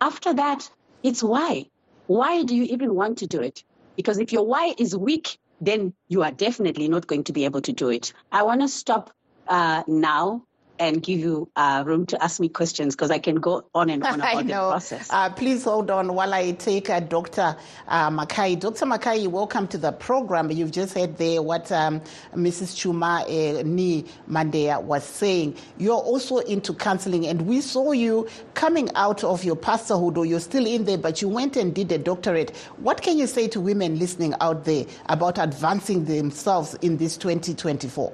After 0.00 0.32
that, 0.34 0.70
it's 1.02 1.24
why. 1.24 1.66
Why 2.06 2.44
do 2.44 2.54
you 2.54 2.64
even 2.64 2.94
want 2.94 3.18
to 3.18 3.26
do 3.26 3.40
it? 3.40 3.64
Because 3.96 4.18
if 4.20 4.32
your 4.32 4.46
why 4.46 4.76
is 4.78 4.96
weak, 4.96 5.38
then 5.60 5.92
you 6.06 6.22
are 6.22 6.30
definitely 6.30 6.86
not 6.86 7.08
going 7.08 7.24
to 7.24 7.32
be 7.32 7.46
able 7.46 7.62
to 7.62 7.72
do 7.72 7.88
it. 7.88 8.12
I 8.30 8.44
want 8.44 8.60
to 8.60 8.68
stop 8.68 9.10
uh, 9.48 9.82
now 9.88 10.44
and 10.78 11.02
give 11.02 11.20
you 11.20 11.48
uh, 11.56 11.82
room 11.86 12.06
to 12.06 12.22
ask 12.22 12.40
me 12.40 12.48
questions 12.48 12.94
because 12.94 13.10
I 13.10 13.18
can 13.18 13.36
go 13.36 13.64
on 13.74 13.90
and 13.90 14.04
on 14.04 14.14
about 14.20 14.46
the 14.46 14.52
process. 14.52 15.08
Uh, 15.10 15.30
please 15.30 15.64
hold 15.64 15.90
on 15.90 16.14
while 16.14 16.32
I 16.34 16.52
take 16.52 16.90
uh, 16.90 17.00
Dr. 17.00 17.56
Uh, 17.88 18.10
Mackay. 18.10 18.56
Dr. 18.56 18.86
Mackay, 18.86 19.26
welcome 19.26 19.68
to 19.68 19.78
the 19.78 19.92
program. 19.92 20.50
You've 20.50 20.70
just 20.70 20.94
heard 20.94 21.16
there 21.16 21.42
what 21.42 21.70
um, 21.72 22.00
Mrs. 22.34 22.74
Chuma 22.76 23.22
uh, 23.22 23.62
Ni 23.64 24.04
Mandea 24.28 24.82
was 24.82 25.04
saying. 25.04 25.56
You're 25.78 25.94
also 25.94 26.38
into 26.38 26.74
counseling, 26.74 27.26
and 27.26 27.42
we 27.42 27.60
saw 27.60 27.92
you 27.92 28.28
coming 28.54 28.90
out 28.94 29.24
of 29.24 29.44
your 29.44 29.56
pastorhood, 29.56 30.16
or 30.16 30.26
you're 30.26 30.40
still 30.40 30.66
in 30.66 30.84
there, 30.84 30.98
but 30.98 31.22
you 31.22 31.28
went 31.28 31.56
and 31.56 31.74
did 31.74 31.90
a 31.92 31.98
doctorate. 31.98 32.56
What 32.78 33.02
can 33.02 33.18
you 33.18 33.26
say 33.26 33.48
to 33.48 33.60
women 33.60 33.98
listening 33.98 34.34
out 34.40 34.64
there 34.64 34.86
about 35.06 35.38
advancing 35.38 36.04
themselves 36.04 36.74
in 36.82 36.96
this 36.96 37.16
2024? 37.16 38.12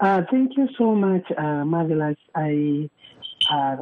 Uh, 0.00 0.22
thank 0.30 0.56
you 0.56 0.66
so 0.78 0.94
much, 0.94 1.30
uh, 1.36 1.62
Marvelous. 1.62 2.16
I 2.34 2.88
uh, 3.50 3.76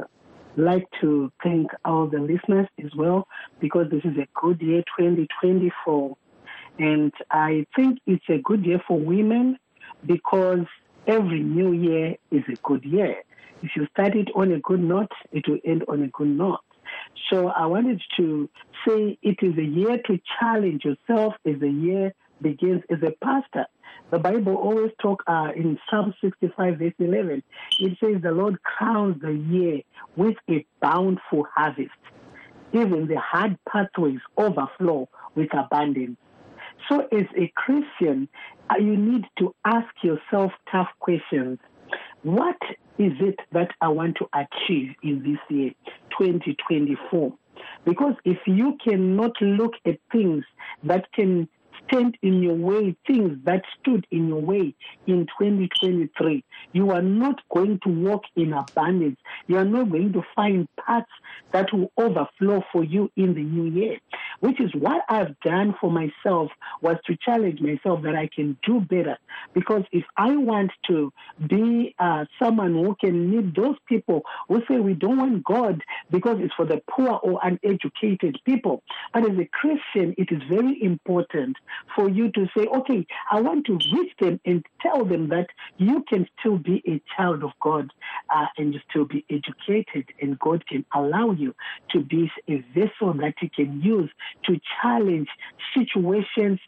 like 0.57 0.85
to 0.99 1.31
thank 1.41 1.71
all 1.85 2.07
the 2.07 2.19
listeners 2.19 2.67
as 2.83 2.91
well 2.93 3.25
because 3.61 3.89
this 3.89 4.03
is 4.03 4.17
a 4.17 4.27
good 4.33 4.61
year, 4.61 4.83
2024. 4.99 6.17
And 6.77 7.13
I 7.31 7.65
think 7.73 7.99
it's 8.05 8.25
a 8.27 8.37
good 8.39 8.65
year 8.65 8.81
for 8.85 8.99
women 8.99 9.57
because 10.05 10.65
every 11.07 11.41
new 11.41 11.71
year 11.71 12.15
is 12.31 12.43
a 12.49 12.57
good 12.63 12.83
year. 12.83 13.23
If 13.63 13.71
you 13.77 13.87
start 13.87 14.15
it 14.15 14.27
on 14.35 14.51
a 14.51 14.59
good 14.59 14.81
note, 14.81 15.11
it 15.31 15.47
will 15.47 15.59
end 15.63 15.85
on 15.87 16.03
a 16.03 16.07
good 16.09 16.27
note. 16.27 16.59
So 17.31 17.47
I 17.47 17.65
wanted 17.65 18.01
to 18.17 18.49
say 18.85 19.17
it 19.21 19.37
is 19.41 19.57
a 19.57 19.63
year 19.63 19.99
to 20.07 20.19
challenge 20.37 20.83
yourself 20.83 21.35
as 21.45 21.61
a 21.61 21.69
year 21.69 22.13
begins 22.41 22.83
as 22.89 22.99
a 23.03 23.11
pastor. 23.23 23.65
The 24.11 24.19
Bible 24.19 24.55
always 24.55 24.91
talk 25.01 25.23
uh, 25.27 25.49
in 25.55 25.77
Psalm 25.89 26.13
65 26.21 26.77
verse 26.77 26.93
11. 26.99 27.43
It 27.79 27.97
says 27.99 28.21
the 28.21 28.31
Lord 28.31 28.61
crowns 28.63 29.21
the 29.21 29.33
year 29.33 29.81
with 30.15 30.35
a 30.49 30.65
bountiful 30.81 31.47
harvest. 31.55 31.91
Even 32.73 33.07
the 33.07 33.19
hard 33.19 33.57
pathways 33.67 34.19
overflow 34.37 35.09
with 35.35 35.49
abundance. 35.53 36.17
So 36.87 37.01
as 37.11 37.25
a 37.37 37.51
Christian, 37.55 38.27
uh, 38.69 38.77
you 38.77 38.95
need 38.95 39.25
to 39.39 39.53
ask 39.65 39.87
yourself 40.01 40.51
tough 40.71 40.87
questions. 40.99 41.59
What 42.23 42.57
is 42.97 43.13
it 43.19 43.39
that 43.51 43.71
I 43.81 43.89
want 43.89 44.17
to 44.17 44.27
achieve 44.33 44.95
in 45.03 45.23
this 45.23 45.39
year, 45.49 45.71
2024? 46.19 47.33
Because 47.85 48.15
if 48.25 48.37
you 48.45 48.77
cannot 48.83 49.39
look 49.41 49.73
at 49.85 49.99
things 50.11 50.43
that 50.83 51.11
can 51.13 51.47
stand 51.89 52.17
in 52.21 52.41
your 52.41 52.55
way, 52.55 52.95
things 53.07 53.37
that 53.45 53.63
stood 53.79 54.05
in 54.11 54.27
your 54.27 54.41
way 54.41 54.75
in 55.07 55.25
2023, 55.39 56.43
you 56.73 56.91
are 56.91 57.01
not 57.01 57.39
going 57.53 57.79
to 57.83 57.89
walk 57.89 58.23
in 58.35 58.53
abundance. 58.53 59.17
You 59.47 59.57
are 59.57 59.65
not 59.65 59.89
going 59.89 60.13
to 60.13 60.23
find 60.35 60.67
paths 60.85 61.07
that 61.51 61.71
will 61.73 61.91
overflow 61.97 62.63
for 62.71 62.83
you 62.83 63.11
in 63.15 63.33
the 63.33 63.43
new 63.43 63.65
year. 63.71 63.97
Which 64.39 64.59
is 64.59 64.71
what 64.73 65.03
I've 65.09 65.39
done 65.41 65.75
for 65.79 65.91
myself 65.91 66.51
was 66.81 66.97
to 67.05 67.17
challenge 67.17 67.59
myself 67.61 68.01
that 68.03 68.15
I 68.15 68.29
can 68.33 68.57
do 68.65 68.79
better. 68.81 69.17
Because 69.53 69.83
if 69.91 70.05
I 70.17 70.35
want 70.35 70.71
to 70.87 71.11
be 71.47 71.95
uh, 71.99 72.25
someone 72.41 72.73
who 72.73 72.95
can 72.99 73.29
meet 73.29 73.55
those 73.55 73.75
people 73.87 74.23
who 74.47 74.61
say 74.67 74.79
we 74.79 74.93
don't 74.93 75.17
want 75.17 75.43
God 75.43 75.81
because 76.11 76.37
it's 76.39 76.53
for 76.55 76.65
the 76.65 76.81
poor 76.89 77.19
or 77.23 77.39
uneducated 77.43 78.39
people. 78.45 78.83
But 79.13 79.29
as 79.29 79.37
a 79.37 79.49
Christian, 79.51 80.15
it 80.17 80.31
is 80.31 80.41
very 80.49 80.81
important 80.81 81.57
for 81.95 82.09
you 82.09 82.31
to 82.31 82.47
say, 82.57 82.65
okay, 82.65 83.05
I 83.31 83.41
want 83.41 83.65
to 83.67 83.73
reach 83.93 84.13
them 84.19 84.39
and 84.45 84.65
tell 84.81 85.05
them 85.05 85.29
that 85.29 85.47
you 85.77 86.03
can 86.09 86.27
still 86.39 86.57
be 86.57 86.81
a 86.87 87.01
child 87.15 87.43
of 87.43 87.51
God 87.61 87.91
uh, 88.33 88.45
and 88.57 88.73
you 88.73 88.79
still 88.89 89.05
be 89.05 89.25
educated, 89.29 90.05
and 90.21 90.37
God 90.39 90.65
can 90.67 90.85
allow 90.93 91.31
you 91.31 91.55
to 91.91 92.01
be 92.01 92.31
a 92.47 92.63
vessel 92.73 93.13
that 93.13 93.33
you 93.41 93.49
can 93.55 93.81
use 93.81 94.09
to 94.45 94.59
challenge 94.81 95.27
situations, 95.75 96.59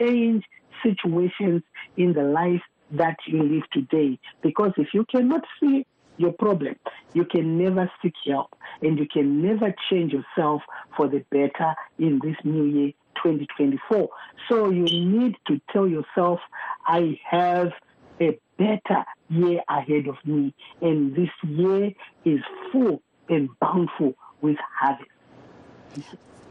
change 0.00 0.44
situations 0.82 1.62
in 1.96 2.12
the 2.12 2.22
life 2.22 2.62
that 2.92 3.16
you 3.26 3.42
live 3.42 3.64
today. 3.72 4.18
Because 4.42 4.72
if 4.76 4.88
you 4.94 5.04
cannot 5.10 5.42
see 5.60 5.86
your 6.18 6.32
problem, 6.32 6.76
you 7.12 7.24
can 7.24 7.58
never 7.58 7.90
seek 8.02 8.14
help 8.26 8.54
and 8.82 8.98
you 8.98 9.06
can 9.06 9.42
never 9.42 9.74
change 9.90 10.12
yourself 10.12 10.62
for 10.96 11.08
the 11.08 11.24
better 11.30 11.74
in 11.98 12.20
this 12.22 12.36
new 12.44 12.64
year 12.64 12.92
2024. 13.22 14.08
So 14.48 14.70
you 14.70 14.84
need 14.84 15.36
to 15.48 15.60
tell 15.72 15.88
yourself, 15.88 16.40
I 16.86 17.18
have 17.28 17.72
a 18.20 18.38
better 18.58 19.04
year 19.28 19.60
ahead 19.68 20.06
of 20.08 20.16
me, 20.24 20.54
and 20.80 21.14
this 21.14 21.30
year 21.42 21.92
is 22.24 22.40
full 22.72 23.02
and 23.28 23.48
bountiful 23.60 24.14
with 24.40 24.56
harvest. 24.78 25.10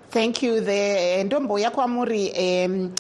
Thank 0.10 0.44
you. 0.44 0.62
The 0.62 1.24
Ndombo 1.26 1.60
Yakwamuri, 1.60 2.32
um, 2.66 2.94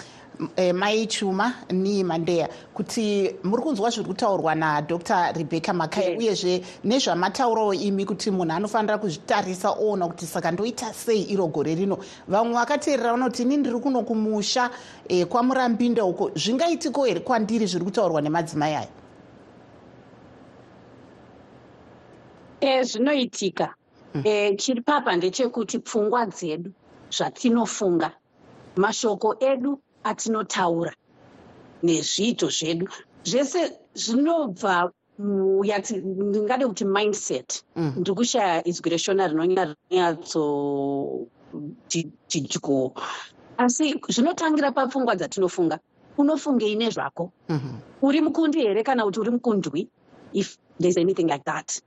eh, 0.57 0.73
mai 0.73 1.07
chuma 1.07 1.53
ni 1.71 2.03
mandeya. 2.03 2.49
Kuti 2.73 3.35
muri 3.43 3.63
kunzwa 3.63 3.89
zviri 3.89 4.07
kutaurwa 4.07 4.55
nadr 4.55 5.33
rebecca 5.33 5.73
makai 5.73 6.03
Yes. 6.11 6.19
uyezve 6.19 6.61
nezvamataurawo 6.83 7.73
imi 7.73 8.05
kuti 8.05 8.31
munhu 8.31 8.51
anofanira 8.53 8.97
kuzvitarisa 8.97 9.71
oona 9.79 10.07
kuti 10.07 10.25
saka 10.25 10.51
ndoita 10.51 10.93
sei 10.93 11.21
iro 11.31 11.47
gore 11.47 11.75
rino. 11.75 11.97
Vamwe 12.27 12.53
vakateerera 12.53 13.11
vanoti 13.13 13.43
ini 13.43 13.57
ndiri 13.57 13.79
kuno 13.79 14.03
kumusha 14.03 14.69
eh, 15.07 15.25
kwamurambinda 15.25 16.03
uko. 16.05 16.31
Zvingaitiko 16.35 17.05
here 17.05 17.19
kwandiri 17.19 17.65
zviri 17.65 17.85
kutaurwa 17.85 18.21
nemadzimai 18.21 18.75
aya? 18.75 18.87
E, 22.61 22.83
zvinoitika. 22.83 23.73
E, 24.23 24.55
chiri 24.55 24.81
papa 24.81 25.15
ndechekuti 25.15 25.79
pfungwa 25.79 26.25
dzedu 26.25 26.71
zvatinofunga 27.17 28.11
mashoko 28.77 29.35
edu 29.39 29.79
atinotaura 30.03 30.93
nezviito 31.83 32.47
zvedu 32.49 32.85
zvese 33.25 33.61
zvinobva 33.95 34.91
ndingade 35.19 36.65
kuti 36.67 36.85
mindset 36.85 37.63
Mhm. 37.75 37.99
ndiri 37.99 38.15
kushaya 38.15 38.67
izwi 38.67 38.89
reshona 38.89 39.27
rinonyatso 39.27 40.43
ti- 41.87 42.11
tidyo 42.27 42.91
asi 43.57 43.95
zvinotangira 44.09 44.71
papfungwa 44.71 45.15
dzatinofunga 45.15 45.79
unofungei 46.17 46.75
nezvako 46.75 47.31
Mhm. 47.49 47.79
uri 48.01 48.21
mukundi 48.21 48.59
here 48.59 48.83
kana 48.83 49.03
kuti 49.05 49.19
uri 49.19 49.31
mukundwi 49.31 49.87
if 50.33 50.57
there's 50.79 50.97
anything 50.97 51.27
like 51.31 51.43
that 51.45 51.81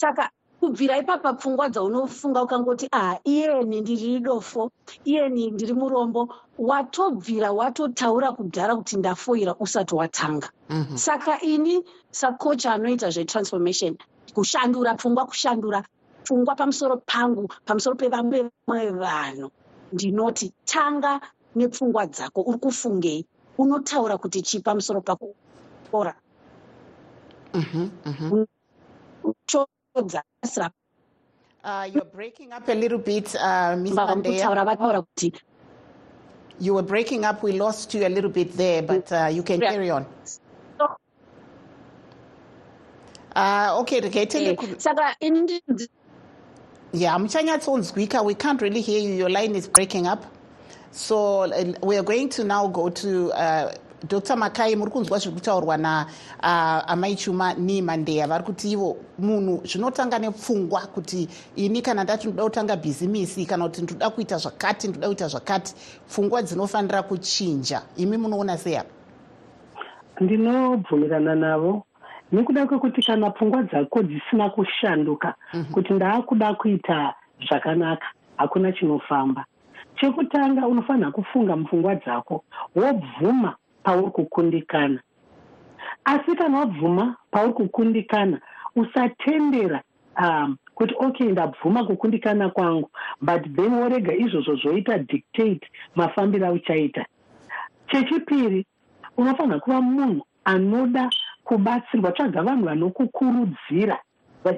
saka 0.00 0.30
kubvira 0.66 0.98
ipapa 0.98 1.32
pfungwa 1.38 1.68
dzaunofunga 1.70 2.42
ukangoti 2.42 2.88
ah 2.92 3.14
iyeni 3.24 3.80
ndiri 3.80 4.18
dofo 4.20 4.72
iyeni 5.06 5.50
ndiri 5.54 5.74
murombo. 5.74 6.28
Watobvira 6.58 7.52
watotaura 7.52 8.32
kudhara 8.32 8.74
kuti 8.76 8.96
ndafoira 8.96 9.54
usati 9.60 9.94
watanga. 9.94 10.50
Mhm. 10.70 10.96
saka 10.96 11.40
ini 11.40 11.84
sakocha 12.10 12.72
anoita 12.74 13.10
zvetransformation 13.10 13.96
kushandura 14.34 14.94
pfungwa 14.98 15.26
kushandura 15.26 15.84
pfungwa 16.24 16.54
pamusoro 16.56 16.96
pangu 17.06 17.46
pamusoro 17.64 17.94
pevamwe 17.96 18.50
vanhu. 18.66 19.50
Ndinoti 19.92 20.52
tanga 20.64 21.20
nepfungwa 21.54 22.06
dzako 22.06 22.42
uri 22.42 22.58
kufungei. 22.58 23.26
Unotaura 23.58 24.18
kuti 24.18 24.42
chii 24.42 24.60
pamusoro 24.60 25.00
pako? 25.00 25.34
Ora. 25.92 26.14
Mhm. 27.54 27.88
Uh, 31.64 31.88
you're 31.92 32.04
breaking 32.04 32.52
up 32.52 32.68
a 32.68 32.74
little 32.74 32.98
bit, 32.98 33.34
uh, 33.36 33.76
Miss 33.76 33.92
mbava 33.92 34.14
Mandeya. 34.16 34.40
kutaura 34.42 34.64
vataura 34.64 35.02
kuti 35.02 35.32
You 36.60 36.74
were 36.74 36.82
breaking 36.82 37.24
up. 37.24 37.42
We 37.42 37.52
lost 37.52 37.94
you 37.94 38.06
a 38.06 38.08
little 38.08 38.30
bit 38.30 38.52
there, 38.56 38.82
but 38.82 39.12
uh, 39.12 39.26
you 39.32 39.42
can 39.42 39.60
carry 39.60 39.90
on. 39.90 40.06
Uh, 43.36 43.78
okay, 43.80 44.00
tende 44.00 44.48
eh, 44.50 44.54
ku- 44.56 44.74
saka 44.78 45.16
ini 45.20 45.40
ndinzi- 45.42 45.88
yeah, 46.92 47.12
hamuchanyatsonzwika. 47.18 48.24
We 48.24 48.34
can't 48.34 48.62
really 48.62 48.80
hear 48.80 49.00
you. 49.00 49.14
Your 49.14 49.30
line 49.30 49.54
is 49.56 49.68
breaking 49.68 50.06
up. 50.06 50.24
So 50.92 51.42
uh, 51.42 51.74
we 51.82 51.98
are 51.98 52.02
going 52.02 52.30
to 52.30 52.44
now 52.44 52.68
go 52.68 52.88
to 52.88 53.32
uh, 53.32 53.74
Dr. 54.08 54.36
Makai. 54.36 54.76
muri 54.76 54.90
kunzwa 54.90 55.18
zviri 55.18 55.34
kutaurwa 55.34 55.76
na 55.76 56.06
uh, 56.42 56.90
amai 56.90 57.16
chuma 57.16 57.54
ni 57.54 57.82
mandeya 57.82 58.26
vari 58.26 58.44
kuti 58.44 58.70
ivo 58.70 58.96
munhu 59.18 59.60
zvinotanga 59.64 60.18
nepfungwa 60.18 60.80
kuti 60.94 61.28
ini 61.56 61.82
kana 61.82 62.04
ndati 62.04 62.28
ndoda 62.28 62.44
kutanga 62.44 62.76
bhizimisi 62.76 63.46
kana 63.46 63.64
kuti 63.64 63.82
ndoda 63.82 64.10
kuita 64.10 64.36
zvakati 64.36 64.88
ndoda 64.88 65.06
kuita 65.06 65.28
zvakati 65.28 65.74
pfungwa 66.08 66.42
dzinofanira 66.42 67.02
kuchinja 67.02 67.82
imi 67.96 68.16
munoona 68.16 68.58
sei 68.58 68.76
apa 68.76 68.90
ndinobvumirana 70.20 71.34
navo 71.34 71.86
nekuda 72.32 72.66
kwekuti 72.66 73.02
kana 73.02 73.30
pfungwa 73.30 73.62
dzako 73.62 74.02
dzisina 74.02 74.50
kushanduka 74.50 75.34
kuti 75.72 75.92
ndaakuda 75.92 76.54
kuita 76.54 77.14
zvakanaka 77.48 78.06
hakuna 78.36 78.72
chinofamba 78.72 79.44
chekutanga 80.00 80.66
unofanira 80.66 81.10
kufunga 81.10 81.56
mupfungwa 81.56 81.94
dzako 81.94 82.44
wobvuma 82.76 83.56
pauri 83.86 84.10
kukundikana 84.10 85.00
asi 86.04 86.36
kana 86.36 86.58
wabvuma 86.58 87.16
pauri 87.30 87.52
kukundikana 87.52 88.40
usatendera 88.76 89.82
um, 90.22 90.56
kuti 90.74 90.94
okay 90.98 91.26
ndabvuma 91.26 91.84
kukundikana 91.84 92.50
kwangu 92.50 92.90
but 93.20 93.42
then 93.56 93.74
worega 93.74 94.14
izvozvo 94.14 94.54
zvoita 94.54 94.98
dictate 94.98 95.60
mafambiro 95.94 96.46
auchaita. 96.46 97.06
Chechipiri 97.90 98.66
unofanira 99.16 99.60
kuva 99.60 99.80
munhu 99.80 100.26
anoda 100.44 101.10
kubatsirwa 101.44 102.12
tsvaga 102.12 102.42
vanhu 102.42 102.64
vanokukurudzira. 102.64 103.98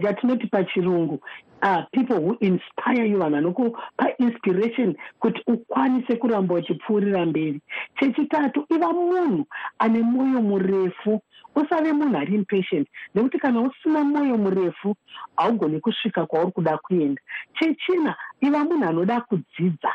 Yatinoti 0.03 0.47
pachirungu 0.47 1.21
uh, 1.63 1.83
people 1.93 2.21
who 2.21 2.37
inspire 2.41 3.05
you 3.07 3.19
vanhu 3.19 3.31
vanokupa 3.37 4.17
inspiration 4.19 4.97
kuti 5.21 5.43
ukwanise 5.47 6.17
kuramba 6.17 6.55
uchipfuurira 6.55 7.27
mberi. 7.27 7.61
Chechitatu 8.01 8.67
iva 8.71 8.93
munhu 8.93 9.47
ane 9.79 10.01
mwoyo 10.03 10.43
murefu. 10.43 11.21
Usave 11.55 11.93
munhu 11.93 12.17
ari 12.19 12.35
impatient 12.35 12.89
nekuti 13.15 13.39
kana 13.39 13.61
usina 13.61 14.05
mwoyo 14.05 14.39
murefu 14.39 14.97
haugoni 15.37 15.81
kusvika 15.81 16.27
kwauri 16.27 16.51
kuda 16.53 16.79
kuenda. 16.79 17.23
Chechina 17.59 18.17
iva 18.41 18.65
munhu 18.65 18.85
anoda 18.89 19.21
kudzidza 19.21 19.93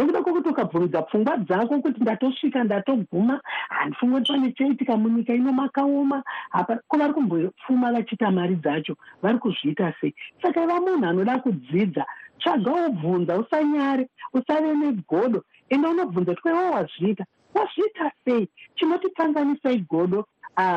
nekuda 0.00 0.22
kwokuti 0.22 0.48
ukabvumidza 0.48 1.02
pfungwa 1.02 1.36
dzako 1.36 1.80
kuti 1.80 2.00
ndatosvika 2.00 2.64
ndatoguma 2.64 3.40
handifungi 3.68 4.14
kuti 4.14 4.32
pane 4.32 4.52
chaitika 4.52 4.96
munyika 4.96 5.34
ino 5.34 5.52
makaoma. 5.52 6.22
Hapa 6.50 6.78
ko 6.88 6.96
vari 6.96 7.12
kumbopfuma 7.12 7.92
vachiita 7.92 8.30
mari 8.30 8.56
dzacho? 8.56 8.96
Vari 9.22 9.38
kuzviita 9.38 9.92
sei? 10.00 10.14
Saka 10.42 10.64
iva 10.64 10.80
munhu 10.80 11.04
anoda 11.06 11.38
kudzidza 11.38 12.06
tsvaga 12.40 12.70
wobvunza 12.72 13.38
usanyare 13.38 14.08
usave 14.32 14.74
negodo. 14.74 15.44
Ende 15.68 15.88
unobvunza 15.88 16.32
kuti 16.32 16.42
kwewa 16.42 16.70
wazviita? 16.70 17.24
Wazviita 17.54 18.10
sei? 18.24 18.48
Chinotitsanganisai 18.76 19.84
godo 19.90 20.26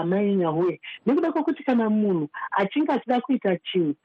mai 0.06 0.36
nyahuye 0.36 0.80
nekuda 1.06 1.32
kwokuti 1.32 1.64
kana 1.64 1.90
munhu 1.90 2.30
achinge 2.52 2.92
achida 2.92 3.22
kuita 3.22 3.58
chinhu 3.58 3.96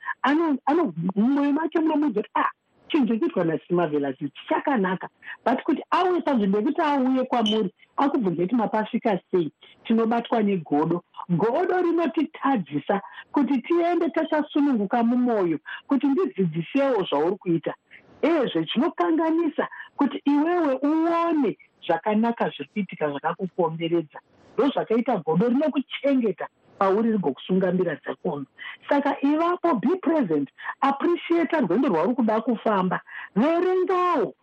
mumwoyo 1.16 1.52
make 1.52 1.78
munomudza 1.78 2.20
kuti 2.22 2.30
ah 2.34 2.50
chinhu 2.88 3.06
chiri 3.06 3.18
kuitwa 3.18 3.44
nasimavelas 3.44 4.16
chichakanaka 4.18 5.08
but 5.44 5.62
kuti 5.62 5.82
auye 5.90 6.20
panzvimbo 6.20 6.58
yekuti 6.58 6.80
auye 6.80 7.24
kwamuri 7.24 7.70
akubvunza 7.96 8.42
kuti 8.42 8.54
mapasvika 8.54 9.20
sei? 9.30 9.52
Tinobatwa 9.84 10.42
negodo. 10.42 11.04
Godo 11.28 11.82
rinotitadzisa 11.82 13.00
kuti 13.32 13.62
tiende 13.62 14.08
tachasununguka 14.10 15.02
mumwoyo 15.02 15.58
kuti 15.86 16.06
ndidzidzisewo 16.06 17.04
zvauri 17.04 17.36
kuita. 17.36 17.74
Ezve 18.22 18.64
chinokanganisa 18.64 19.68
kuti 19.96 20.22
iwewe 20.24 20.74
uone 20.82 21.58
zvakanaka 21.86 22.48
zviri 22.48 22.68
kuitika 22.72 23.10
zvakakukomberedza. 23.10 24.18
Ndo 24.54 24.68
zvakaita 24.68 25.16
godo 25.16 25.48
rinokuchengeta 25.48 26.48
pauri 26.78 27.12
rigokusungambira 27.12 27.96
dzakono 28.02 28.46
saka 28.88 29.16
ivapo 29.22 29.74
be 29.74 29.96
present 29.96 30.48
appreciata 30.80 31.60
rwendo 31.60 31.88
rwauri 31.88 32.14
kuda 32.14 32.40
kufamba. 32.40 33.00
Verengawo 33.36 34.34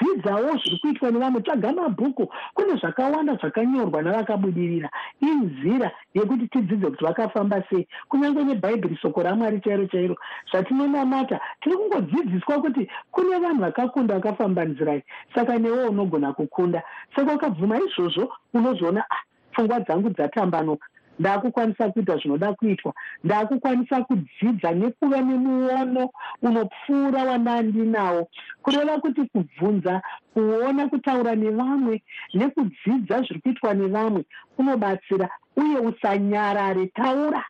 dzidzawo 0.00 0.56
zviri 0.56 0.78
kuitwa 0.80 1.10
nevamwe. 1.10 1.40
Tsvaga 1.42 1.72
mabhuku 1.72 2.32
kune 2.54 2.76
zvakawanda 2.80 3.34
zvakanyorwa 3.34 4.02
navakabudirira. 4.02 4.90
Inzira 5.20 5.90
yekuti 6.14 6.48
tidzidze 6.48 6.90
kuti 6.90 7.04
vakafamba 7.04 7.62
sei. 7.70 7.86
Kunyange 8.08 8.44
nebhaibheri 8.44 8.98
soko 9.02 9.22
ramwari 9.22 9.60
chairo 9.60 9.86
chairo 9.86 10.16
zvatinonamata 10.50 11.40
tiri 11.60 11.76
kungodzidziswa 11.76 12.62
kuti 12.62 12.88
kune 13.10 13.38
vanhu 13.38 13.60
vakakunda 13.60 14.14
vakafamba 14.14 14.64
nzira 14.64 14.94
iyi. 14.94 15.04
Saka 15.34 15.58
newe 15.58 15.88
unogona 15.88 16.32
kukunda. 16.32 16.82
Saka 17.16 17.34
ukabvuma 17.34 17.78
izvozvo 17.78 18.32
unozoona 18.54 19.04
ah 19.10 19.22
pfungwa 19.52 19.80
dzangu 19.80 20.10
dzatambanuka 20.10 20.86
ndaakukwanisa 21.22 21.88
kuita 21.92 22.16
zvinoda 22.16 22.52
kuitwa. 22.58 22.92
Ndaakukwanisa 23.24 24.04
kudzidza 24.04 24.70
nekuva 24.74 25.20
nemuono 25.20 26.10
unopfuura 26.42 27.20
wandandinawo 27.28 28.28
kureva 28.62 28.98
kuti 29.00 29.22
kubvunza 29.32 30.02
kuona 30.34 30.88
kutaura 30.90 31.34
nevamwe 31.34 32.02
nekudzidza 32.34 33.16
zviri 33.22 33.40
kuitwa 33.42 33.74
nevamwe 33.74 34.22
kunobatsira 34.56 35.28
uye 35.56 35.78
usanyarare. 35.78 36.86
Taura 36.86 37.42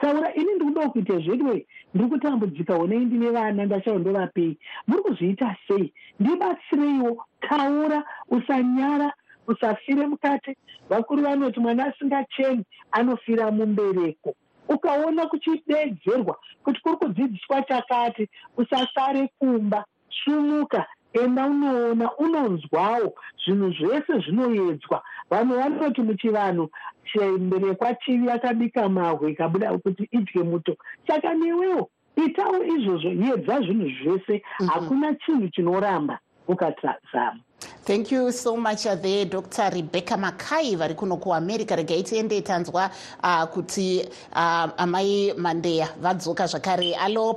taura 0.00 0.34
ini 0.34 0.52
ndiri 0.54 0.64
kudawo 0.64 0.90
kuita 0.90 1.16
zvedwe 1.24 1.66
ndiri 1.94 2.10
kutambudzika 2.10 2.74
honei 2.76 3.04
ndine 3.04 3.30
vana 3.30 3.64
ndashaiwa 3.64 4.00
ndovapei? 4.00 4.58
Muri 4.86 5.02
kuzviita 5.02 5.56
sei? 5.68 5.92
Ndibatsireiwo 6.20 7.24
taura 7.40 8.02
usanyara 8.28 9.12
usafire 9.46 10.06
mukati 10.06 10.56
vakuru 10.90 11.22
vanoti 11.22 11.60
mwana 11.60 11.86
asingacheni 11.86 12.64
anofira 12.92 13.50
mumbereko 13.50 14.34
ukaona 14.68 15.26
kuchidedzerwa 15.26 16.36
kuti 16.64 16.80
kuri 16.80 16.96
kudzidziswa 16.96 17.62
chakati 17.62 18.28
usasare 18.56 19.28
kumba 19.38 19.84
sumuka 20.24 20.86
enda 21.12 21.46
unoona 21.46 22.16
unonzwawo 22.16 23.14
zvinhu 23.44 23.70
zvese 23.72 24.12
zvinoedzwa. 24.24 25.02
Vamwe 25.30 25.56
vanoti 25.56 26.02
muchivanhu 26.02 26.70
chimberekwa 27.04 27.94
chivi 27.94 28.30
akabika 28.30 28.88
mahwe 28.88 29.32
ikabuda 29.32 29.78
kuti 29.78 30.08
idye 30.12 30.42
muto. 30.42 30.76
Saka 31.06 31.34
newewo 31.34 31.90
itawo 32.16 32.64
izvozvo 32.64 33.08
yedza 33.08 33.60
zvinhu 33.60 33.88
zvese. 33.98 34.42
Mhm. 34.60 34.68
hakuna 34.68 35.14
chinhu 35.14 35.48
chinoramba 35.48 36.18
ukatazama 36.48 37.40
thank 37.84 38.12
you 38.12 38.32
so 38.32 38.56
much 38.56 38.86
uh, 38.86 38.94
there 38.94 39.24
dr 39.24 39.70
rebecca 39.70 40.16
makai. 40.16 40.76
Vari 40.76 40.94
kuno 40.94 41.16
kuamerica. 41.16 41.76
Regai 41.76 42.02
tiende 42.02 42.40
tanzwa 42.42 42.90
uh, 43.22 43.46
kuti 43.46 44.02
uh, 44.32 44.68
amai 44.76 45.34
mandeya 45.36 45.88
vadzoka 46.00 46.46
zvakare. 46.46 46.94
Alo 46.94 47.36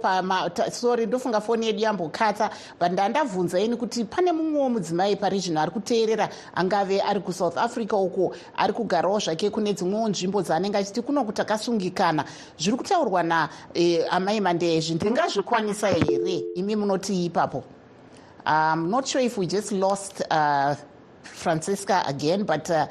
sorry 0.71 1.05
ndofunga 1.05 1.41
foni 1.41 1.67
yedu 1.67 1.79
yambokatsa 1.79 2.49
but 2.79 2.91
ndandabvunzaini 2.91 3.75
kuti 3.75 4.03
pane 4.05 4.31
mumwewo 4.31 4.69
mudzimai 4.69 5.15
pari 5.15 5.39
zvino 5.39 5.61
ari 5.61 5.71
kuteerera 5.71 6.29
angave 6.55 7.01
ari 7.01 7.19
kusouth 7.19 7.57
africa 7.57 7.93
uko 7.93 8.35
ari 8.57 8.73
kugarawo 8.73 9.19
zvake 9.19 9.49
kune 9.49 9.73
dzimwewo 9.73 10.09
nzvimbo 10.09 10.41
dzaanenge 10.41 10.77
achiti 10.77 11.01
kuno 11.01 11.23
kuti 11.23 11.41
akasungikana 11.41 12.25
zviri 12.59 12.77
kutaurwa 12.77 13.23
naamai 13.23 14.37
eh, 14.37 14.41
mandeya 14.41 14.77
izvi 14.77 14.95
ndingazvikwanisa 14.95 15.87
here? 15.87 16.43
Imi 16.55 16.75
munoti 16.75 17.25
ipapo 17.25 17.63
I'm 18.47 18.89
not 18.89 19.05
sure 19.05 19.19
if 19.19 19.38
we 19.38 19.45
just 19.45 19.73
lost 19.73 20.21
uh, 20.31 20.75
Francisca 21.23 22.03
again, 22.07 22.45
but 22.45 22.71
uh, 22.71 22.88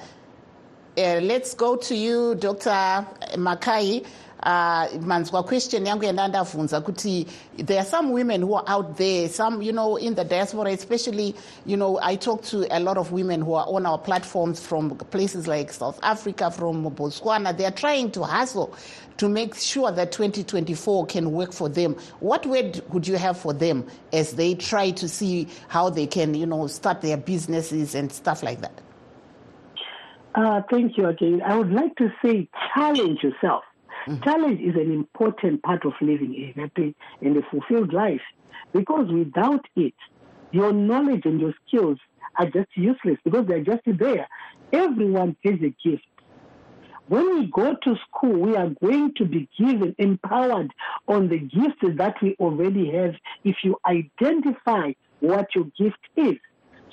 uh, 0.98 1.20
let's 1.22 1.54
go 1.54 1.76
to 1.76 1.96
you, 1.96 2.34
Dr. 2.34 3.06
Makai. 3.36 4.04
Uh, 4.46 4.86
manzwa 5.00 5.42
question 5.42 5.86
yangu 5.86 6.04
yandandabvunza 6.04 6.80
kuti 6.80 7.26
there 7.56 7.80
are 7.80 7.84
some 7.84 8.12
women 8.12 8.42
who 8.42 8.54
are 8.54 8.64
out 8.68 8.96
there 8.96 9.28
some 9.28 9.60
you 9.60 9.72
know 9.72 9.96
in 9.96 10.14
the 10.14 10.24
diaspora 10.24 10.70
especially 10.70 11.34
you 11.64 11.76
know 11.76 11.98
i 12.00 12.14
talk 12.14 12.42
to 12.42 12.64
a 12.70 12.78
lot 12.78 12.96
of 12.96 13.10
women 13.10 13.40
who 13.42 13.54
are 13.54 13.66
on 13.66 13.84
our 13.84 13.98
platforms 13.98 14.64
from 14.64 14.90
places 15.10 15.48
like 15.48 15.72
south 15.72 15.98
africa 16.04 16.48
from 16.48 16.88
botswana 16.92 17.56
they 17.56 17.64
are 17.64 17.72
trying 17.72 18.08
to 18.08 18.22
hustle 18.22 18.72
to 19.16 19.28
make 19.28 19.56
sure 19.56 19.90
that 19.90 20.12
2024 20.12 21.06
can 21.06 21.32
work 21.32 21.52
for 21.52 21.68
them. 21.68 21.94
What 22.20 22.44
word 22.46 22.82
would 22.90 23.08
you 23.08 23.16
have 23.16 23.38
for 23.38 23.52
them 23.52 23.86
as 24.12 24.34
they 24.34 24.54
try 24.54 24.90
to 24.90 25.08
see 25.08 25.48
how 25.68 25.90
they 25.90 26.06
can, 26.06 26.34
you 26.34 26.46
know, 26.46 26.66
start 26.66 27.00
their 27.00 27.16
businesses 27.16 27.94
and 27.94 28.12
stuff 28.12 28.42
like 28.42 28.60
that? 28.60 28.80
Uh, 30.34 30.60
thank 30.70 30.98
you 30.98 31.06
again. 31.06 31.40
I 31.42 31.56
would 31.56 31.72
like 31.72 31.96
to 31.96 32.12
say 32.22 32.48
challenge 32.74 33.22
yourself. 33.22 33.64
Mm-hmm. 34.06 34.22
Challenge 34.22 34.60
is 34.60 34.74
an 34.74 34.92
important 34.92 35.62
part 35.62 35.84
of 35.84 35.92
living 36.00 36.34
a 36.34 36.60
happy 36.60 36.94
and 37.20 37.36
a 37.36 37.42
fulfilled 37.50 37.92
life 37.92 38.20
because 38.72 39.10
without 39.10 39.64
it, 39.74 39.94
your 40.52 40.72
knowledge 40.72 41.22
and 41.24 41.40
your 41.40 41.54
skills 41.66 41.98
are 42.38 42.46
just 42.46 42.68
useless 42.74 43.18
because 43.24 43.46
they're 43.46 43.64
just 43.64 43.82
there. 43.98 44.28
Everyone 44.72 45.36
has 45.44 45.54
a 45.54 45.74
gift 45.82 46.04
when 47.08 47.38
we 47.38 47.46
go 47.46 47.76
to 47.84 47.96
school, 48.08 48.32
we 48.32 48.56
are 48.56 48.70
going 48.82 49.14
to 49.14 49.24
be 49.24 49.48
given, 49.56 49.94
empowered 49.98 50.72
on 51.06 51.28
the 51.28 51.38
gifts 51.38 51.96
that 51.96 52.16
we 52.20 52.34
already 52.40 52.90
have 52.92 53.14
if 53.44 53.56
you 53.62 53.78
identify 53.86 54.92
what 55.20 55.46
your 55.54 55.64
gift 55.78 55.98
is. 56.16 56.36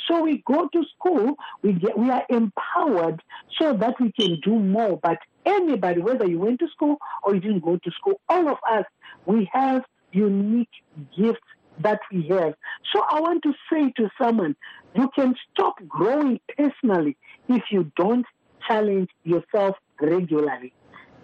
So 0.07 0.21
we 0.21 0.43
go 0.45 0.67
to 0.67 0.83
school, 0.97 1.35
we 1.61 1.73
get, 1.73 1.97
we 1.97 2.09
are 2.09 2.25
empowered 2.29 3.21
so 3.59 3.73
that 3.77 3.95
we 3.99 4.11
can 4.11 4.39
do 4.43 4.57
more. 4.59 4.99
But 5.01 5.17
anybody, 5.45 6.01
whether 6.01 6.27
you 6.27 6.39
went 6.39 6.59
to 6.59 6.67
school 6.69 6.97
or 7.23 7.35
you 7.35 7.41
didn't 7.41 7.63
go 7.63 7.77
to 7.77 7.91
school, 7.91 8.19
all 8.29 8.49
of 8.49 8.57
us, 8.69 8.85
we 9.25 9.49
have 9.53 9.83
unique 10.11 10.69
gifts 11.17 11.39
that 11.79 11.99
we 12.11 12.27
have. 12.29 12.53
So 12.93 13.01
I 13.09 13.19
want 13.19 13.43
to 13.43 13.53
say 13.71 13.91
to 13.97 14.09
someone, 14.21 14.55
you 14.95 15.09
can 15.15 15.35
stop 15.51 15.75
growing 15.87 16.39
personally 16.57 17.17
if 17.49 17.63
you 17.71 17.91
don't 17.95 18.25
challenge 18.67 19.09
yourself 19.23 19.75
regularly. 19.99 20.73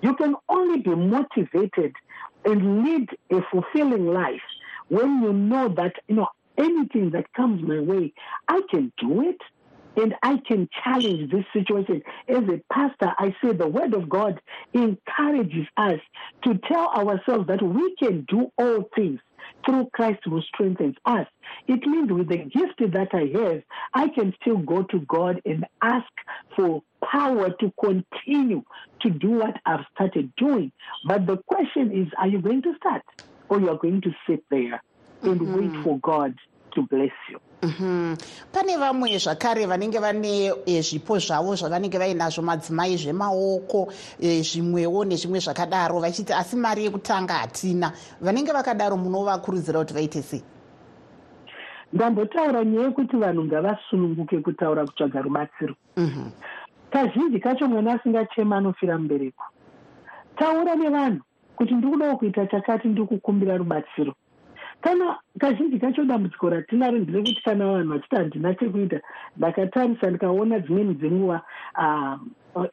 You 0.02 0.16
can 0.16 0.36
only 0.48 0.80
be 0.80 0.96
motivated 0.96 1.94
and 2.46 2.84
lead 2.84 3.10
a 3.32 3.42
fulfilling 3.52 4.08
life 4.08 4.42
when 4.88 5.22
you 5.22 5.34
know 5.34 5.70
that, 5.76 5.94
you 6.08 6.16
know, 6.16 6.28
anything 6.60 7.12
that 7.12 7.32
comes 7.34 7.62
my 7.62 7.80
way, 7.80 8.14
I 8.48 8.62
can 8.70 8.92
do 9.00 9.30
it 9.30 9.38
and 9.96 10.16
I 10.24 10.38
can 10.48 10.70
challenge 10.84 11.32
this 11.32 11.46
situation. 11.54 12.02
As 12.28 12.44
a 12.44 12.62
pastor, 12.72 13.12
I 13.18 13.36
say 13.42 13.54
the 13.54 13.68
word 13.68 13.94
of 13.94 14.10
God 14.10 14.40
encourages 14.74 15.68
us 15.78 16.00
to 16.44 16.60
tell 16.68 16.88
ourselves 16.90 17.48
that 17.48 17.62
we 17.62 17.96
can 17.96 18.26
do 18.30 18.52
all 18.58 18.90
things 18.96 19.20
through 19.66 19.90
Christ 19.94 20.20
who 20.26 20.42
strengthens 20.42 20.96
us. 21.06 21.28
It 21.68 21.86
means 21.86 22.12
with 22.12 22.30
the 22.30 22.38
gift 22.38 22.80
that 22.80 23.10
I 23.14 23.38
have, 23.38 23.64
I 23.94 24.08
can 24.10 24.34
still 24.42 24.58
go 24.58 24.84
to 24.84 25.00
God 25.02 25.42
and 25.46 25.66
ask 25.82 26.08
for 26.56 26.82
power 27.04 27.50
to 27.60 27.74
continue 27.84 28.64
to 29.02 29.10
do 29.10 29.32
what 29.32 29.56
I've 29.66 29.86
started 29.96 30.32
doing. 30.38 30.72
But 31.06 31.26
the 31.26 31.38
question 31.38 31.92
is, 31.92 32.08
are 32.18 32.28
you 32.28 32.42
going 32.42 32.62
to 32.64 32.76
start 32.78 33.02
or 33.50 33.60
you 33.60 33.70
are 33.70 33.78
going 33.78 34.02
to 34.02 34.12
sit 34.28 34.44
there 34.50 34.82
and 35.24 35.40
mm-hmm. 35.42 35.74
wait 35.74 35.84
for 35.84 36.00
God 36.00 36.36
to 36.72 36.82
bless 36.84 37.12
you? 37.30 37.40
Mhm. 37.62 38.16
pane 38.54 38.78
vamwe 38.78 39.18
zvakare 39.20 39.66
vanenge 39.66 40.00
vane 40.00 40.54
e, 40.66 40.82
zvipo 40.82 41.20
zvavo 41.20 41.56
zvavanenge 41.56 41.98
vainazvo 41.98 42.42
madzimai 42.42 42.98
zvemaoko 42.98 43.92
e, 44.20 44.42
zvimwewo 44.42 45.06
nezvimwe 45.06 45.40
zvakadaro 45.40 46.00
vachiti 46.00 46.34
asi 46.34 46.56
mari 46.56 46.86
yekutanga 46.86 47.34
hatina 47.34 47.92
vanenge 48.22 48.52
vakadaro 48.52 48.98
munovakurudzira 48.98 49.80
kuti 49.80 49.94
vaite 49.94 50.22
sei 50.22 50.44
ndambotaura 51.94 52.64
nyaya 52.66 52.86
yekuti 52.86 53.16
vanhu 53.18 53.44
ngavasununguke 53.46 54.40
kutaura 54.40 54.86
kutsvaga 54.86 55.22
rubatsiro 55.22 55.76
mhm. 55.98 56.30
kazhinji 56.92 57.40
kacho 57.40 57.68
mwana 57.68 57.94
asingachema 57.94 58.58
anofira 58.58 58.98
mubereko 58.98 59.44
taura 60.38 60.76
nevanhu 60.76 61.22
kuti 61.56 61.74
ndiri 61.74 61.92
kudawo 61.92 62.18
kuita 62.18 62.46
chakati 62.46 62.88
ndiri 62.88 63.08
kukumbira 63.08 63.58
rubatsiro 63.58 64.14
kana 64.82 65.18
kazhinji 65.40 65.80
kacho 65.80 66.06
dambudziko 66.06 66.50
ratinaro 66.50 66.98
nderekuti 66.98 67.42
kana 67.44 67.66
vanhu 67.66 67.94
vachiti 67.94 68.16
handina 68.16 68.54
chekuita 68.54 69.00
ndakatarisa 69.38 70.10
ndikaona 70.10 70.60
dzimweni 70.60 70.94
dzenguva 70.94 71.42
ah, 71.76 72.18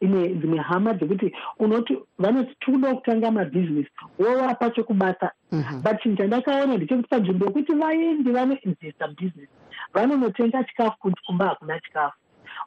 ine 0.00 0.28
dzimwe 0.28 0.58
hama 0.58 0.94
dzekuti 0.94 1.32
unoti 1.58 1.98
vanoti 2.18 2.56
tikuda 2.60 2.94
kutanga 2.94 3.30
mabhizinesi 3.30 3.90
wovapa 4.18 4.70
chokubata 4.70 5.30
mhm. 5.52 5.82
but 5.82 6.02
chinhu 6.02 6.16
chandakaona 6.16 6.76
ndechekuti 6.76 7.08
panzvimbo 7.08 7.46
yekuti 7.46 7.72
vaendi 7.72 8.30
vanoinvesta 8.30 9.08
mubhizinesi 9.08 9.52
vanonotenga 9.94 10.64
chikafu 10.64 10.98
kuti 10.98 11.22
kumba 11.26 11.48
hakuna 11.48 11.80
chikafu. 11.80 12.16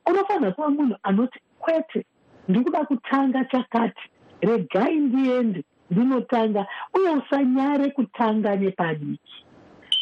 Unofanira 0.06 0.52
kuva 0.52 0.69
munhu 0.69 0.95
anoti 1.04 1.39
kwete 1.60 2.06
ndikuda 2.47 2.86
kutanga 2.86 3.45
chakati 3.45 4.02
regai 4.41 4.95
ndiende 4.95 5.63
ndinotanga 5.91 6.65
uye 6.93 7.10
usanyare 7.10 7.89
kutanga 7.91 8.56
nepadiki 8.56 9.45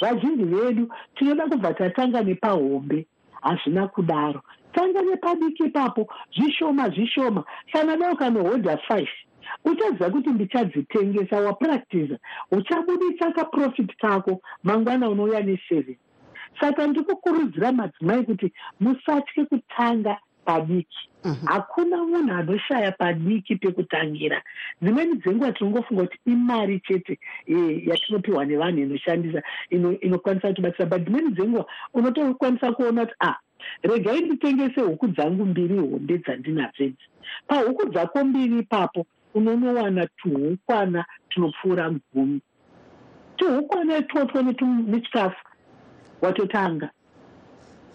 vazhinji 0.01 0.43
vedu 0.43 0.89
tinoda 1.15 1.47
kubva 1.47 1.73
tatanga 1.73 2.21
nepahombe 2.23 3.07
hazvina 3.41 3.87
kudaro. 3.87 4.41
Tanga 4.73 5.01
nepadiki 5.01 5.63
ipapo 5.63 6.07
zvishoma 6.35 6.89
zvishoma. 6.89 7.43
Kana 7.71 7.97
dao 7.97 8.15
kanohodha 8.15 8.77
five 8.77 9.09
uchaziva 9.65 10.09
kuti 10.09 10.29
ndichadzitengesa 10.29 11.41
wapractiza 11.41 12.17
uchabudisa 12.51 13.31
kaprofiti 13.31 13.97
kako 13.97 14.41
mangwana 14.63 15.09
unouya 15.09 15.41
neseven. 15.41 15.97
Saka 16.59 16.87
ndikukurudzira 16.87 17.71
madzimai 17.71 18.23
kuti 18.23 18.53
musatye 18.79 19.45
kutanga 19.45 20.17
padiki 20.47 21.09
mhm. 21.23 21.45
hakuna 21.45 21.97
munhu 21.97 22.33
anoshaya 22.33 22.91
padiki 22.91 23.55
pekutangira 23.55 24.41
dzimweni 24.81 25.15
dzenguva 25.15 25.51
tinongofunga 25.51 26.03
kuti 26.03 26.19
imari 26.25 26.79
chete 26.79 27.19
eh, 27.45 27.87
yatinopiwa 27.87 28.45
nevanhu 28.45 28.79
inoshandisa 28.79 29.43
inokwanisa 30.01 30.47
kutibatsira 30.47 30.85
but 30.85 31.01
dzimweni 31.03 31.31
dzenguva 31.31 31.65
unotokwanisa 31.93 32.71
kuona 32.71 33.05
kuti 33.05 33.15
a 33.19 33.27
ah, 33.27 33.37
regai 33.83 34.21
nditengese 34.21 34.81
huku 34.81 35.07
dzangu 35.07 35.45
mbiri 35.45 35.77
hombe 35.79 36.17
dzandinadzedzi 36.17 37.05
pahuku 37.47 37.89
dzako 37.89 38.23
mbiri 38.23 38.59
ipapo 38.59 39.05
unonowana 39.33 40.07
tuhukwana 40.07 41.05
tunopfuura 41.29 41.93
gumi 42.13 42.41
tuhukwana 43.35 43.97
itotwo 43.97 44.41
nechikafu 44.41 45.43
watotanga 46.21 46.89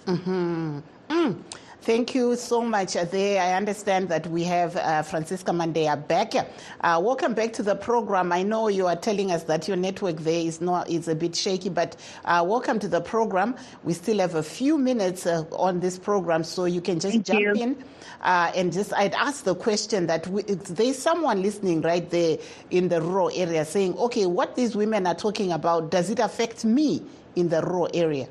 -hmm. 0.06 0.82
mm. 1.10 1.34
Thank 1.82 2.14
you 2.14 2.36
so 2.36 2.62
much 2.62 2.92
there. 2.92 3.42
I 3.42 3.54
understand 3.54 4.08
that 4.10 4.28
we 4.28 4.44
have 4.44 4.76
uh, 4.76 5.02
Francisca 5.02 5.50
Mandeya 5.50 6.06
back. 6.06 6.32
Uh, 6.80 7.00
welcome 7.02 7.34
back 7.34 7.52
to 7.54 7.64
the 7.64 7.74
program. 7.74 8.30
I 8.30 8.44
know 8.44 8.68
you 8.68 8.86
are 8.86 8.94
telling 8.94 9.32
us 9.32 9.42
that 9.44 9.66
your 9.66 9.76
network 9.76 10.18
there 10.18 10.46
is 10.46 10.60
not 10.60 10.88
is 10.88 11.08
a 11.08 11.16
bit 11.16 11.34
shaky, 11.34 11.70
but 11.70 11.96
uh, 12.24 12.44
welcome 12.46 12.78
to 12.78 12.86
the 12.86 13.00
program. 13.00 13.56
We 13.82 13.94
still 13.94 14.20
have 14.20 14.36
a 14.36 14.44
few 14.44 14.78
minutes 14.78 15.26
uh, 15.26 15.42
on 15.50 15.80
this 15.80 15.98
program, 15.98 16.44
so 16.44 16.66
you 16.66 16.80
can 16.80 17.00
just 17.00 17.14
Thank 17.14 17.26
jump 17.26 17.40
you. 17.40 17.52
in. 17.54 17.84
Uh, 18.20 18.52
and 18.54 18.72
just 18.72 18.94
I'd 18.94 19.14
ask 19.14 19.42
the 19.42 19.56
question 19.56 20.06
that 20.06 20.28
we, 20.28 20.42
there's 20.42 20.98
someone 20.98 21.42
listening 21.42 21.80
right 21.80 22.08
there 22.10 22.38
in 22.70 22.90
the 22.90 23.02
rural 23.02 23.32
area 23.34 23.64
saying, 23.64 23.98
okay, 23.98 24.26
what 24.26 24.54
these 24.54 24.76
women 24.76 25.04
are 25.04 25.16
talking 25.16 25.50
about, 25.50 25.90
does 25.90 26.10
it 26.10 26.20
affect 26.20 26.64
me 26.64 27.02
in 27.34 27.48
the 27.48 27.60
rural 27.60 27.90
area? 27.92 28.28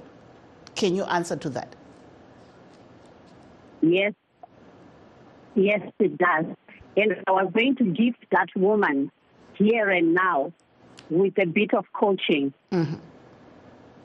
Can 0.76 0.96
you 0.96 1.04
answer 1.04 1.36
to 1.36 1.50
that? 1.50 1.76
Yes. 3.82 4.14
Yes, 5.56 5.82
it 6.00 6.18
does. 6.18 6.46
And 6.96 7.16
I 7.28 7.32
was 7.32 7.52
going 7.54 7.76
to 7.78 7.84
give 7.86 8.16
that 8.32 8.48
woman 8.56 9.12
here 9.56 9.90
and 9.90 10.14
now 10.14 10.54
with 11.10 11.38
a 11.40 11.46
bit 11.46 11.74
of 11.74 11.86
coaching. 11.94 12.54
Mm-hmm. 12.72 12.96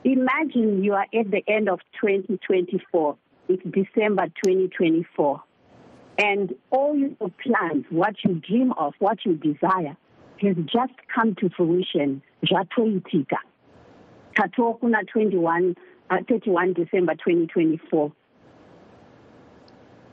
Imagine 0.03 0.83
you 0.83 0.93
are 0.93 1.05
at 1.13 1.31
the 1.31 1.43
end 1.47 1.69
of 1.69 1.79
2024. 2.01 3.17
It's 3.49 3.63
December 3.63 4.27
2024. 4.43 5.43
And 6.19 6.53
all 6.71 6.95
your 6.97 7.09
plans, 7.43 7.85
what 7.89 8.15
you 8.23 8.35
dream 8.35 8.73
of, 8.77 8.93
what 8.99 9.19
you 9.25 9.35
desire, 9.35 9.95
has 10.41 10.55
just 10.65 10.93
come 11.13 11.35
to 11.35 11.49
fruition. 11.49 12.21
Zvatoitika. 12.45 13.37
Tatokuna 14.35 15.07
21, 15.11 15.75
uh, 16.09 16.17
31 16.27 16.73
December 16.73 17.13
2024. 17.15 18.11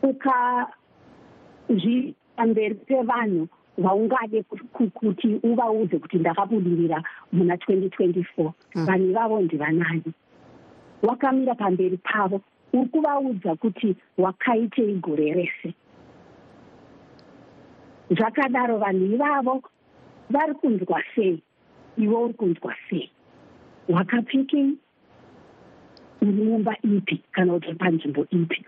Ukazvipamberi 0.05 2.75
pevanhu 2.75 3.49
vaungade 3.79 4.43
kuti 4.43 5.41
uvaudze 5.43 5.99
kuti 5.99 6.19
ndakabudirira 6.19 7.03
muna 7.33 7.55
2024 7.55 8.53
vanhu 8.75 9.11
ivavo 9.11 9.41
ndivanani. 9.41 10.13
Wakamira 11.03 11.55
pamberi 11.55 11.97
pavo 11.97 12.41
uri 12.73 12.89
kuvaudza 12.89 13.57
kuti 13.57 13.97
wakaitei 14.19 14.95
gore 14.95 15.35
rese. 15.35 15.75
Zvakadaro 18.11 18.79
vanhu 18.79 19.15
ivavo 19.15 19.63
vari 20.31 20.55
kunzwa 20.55 21.03
sei? 21.15 21.43
Iwe 21.99 22.17
uri 22.17 22.35
kunzwa 22.35 22.75
sei? 22.91 23.11
Wakapfekei 23.89 24.77
uri 26.23 26.33
mumba 26.33 26.77
ipi 26.83 27.23
kana 27.33 27.53
kuti 27.53 27.75
panzvimbo 27.75 28.27
ipi 28.31 28.65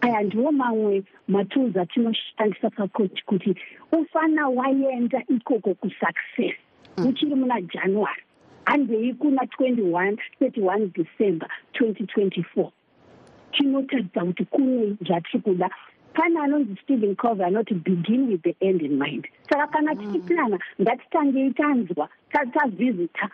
aya 0.00 0.22
ndiwo 0.22 0.52
mamwe 0.52 1.02
matools 1.28 1.76
atinoshandisa 1.76 2.70
pacoach 2.70 3.24
kuti 3.24 3.54
ufana 3.92 4.48
waenda 4.48 5.22
ikoko 5.28 5.74
kusuccess. 5.74 6.56
Uchiri 7.08 7.34
muna 7.34 7.60
january 7.60 8.22
handei 8.64 9.14
kuna 9.14 9.42
21 9.42 10.16
31 10.40 10.88
december 10.94 11.48
2024 11.72 12.70
tinotadza 13.52 14.24
kuti 14.24 14.44
kune 14.44 14.96
zvatiri 15.06 15.40
kuda. 15.42 15.70
Pane 16.14 16.40
anonzi 16.40 16.76
stephen 16.82 17.16
cove 17.16 17.44
anoti 17.44 17.74
begin 17.74 18.28
with 18.28 18.42
the 18.42 18.56
end 18.60 18.82
in 18.82 18.98
mind. 18.98 19.28
Saka 19.50 19.66
kana 19.66 19.94
tichiplana 19.94 20.58
ngatitangei 20.82 21.50
tanzwa 21.50 22.08
tavhizita 22.52 23.28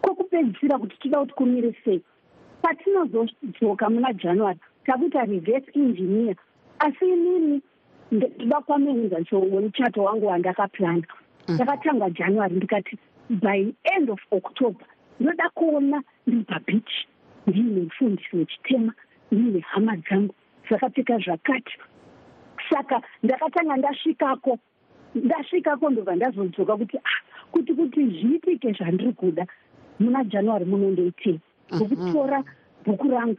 kwokupedzisira 0.00 0.78
kuti 0.78 0.96
tida 1.00 1.18
kuti 1.18 1.34
kumire 1.34 1.74
sei? 1.84 2.02
Patinozodzoka 2.62 3.90
muna 3.90 4.12
january 4.12 4.58
takuita 4.88 5.24
reverse 5.24 5.70
engineer. 5.74 6.34
Asi 6.78 7.04
inini 7.04 7.62
ndoda 8.12 8.60
kwamenza 8.60 9.16
womuchato 9.32 10.02
wangu 10.02 10.26
wandakaplana 10.26 11.02
ndakatanga 11.48 12.10
january 12.10 12.54
ndikati 12.56 12.98
by 13.30 13.72
end 13.84 14.10
of 14.10 14.20
october 14.30 14.86
ndoda 15.20 15.50
kuona 15.50 16.02
ndiri 16.26 16.44
pabichi 16.44 17.08
ndiine 17.46 17.80
mufundisi 17.80 18.36
wechitema 18.36 18.92
ndiine 19.32 19.60
hama 19.60 19.96
dzangu 19.96 20.34
dzakapfeka 20.68 21.18
zvakati 21.18 21.78
saka 22.70 23.02
ndakatanga 23.22 23.76
ndasvikako 23.76 24.58
ndasvikako 25.14 25.90
ndobva 25.90 26.16
ndazodzoka 26.16 26.76
kuti 26.76 26.96
ah 26.96 27.20
kuti 27.52 27.74
kuti 27.74 28.06
zviitike 28.06 28.72
zvandiri 28.72 29.12
kuda 29.12 29.46
muna 30.00 30.24
january 30.24 30.64
munondoitei 30.64 31.40
ndokutora 31.72 32.44
bhuku 32.88 33.08
rangu 33.08 33.36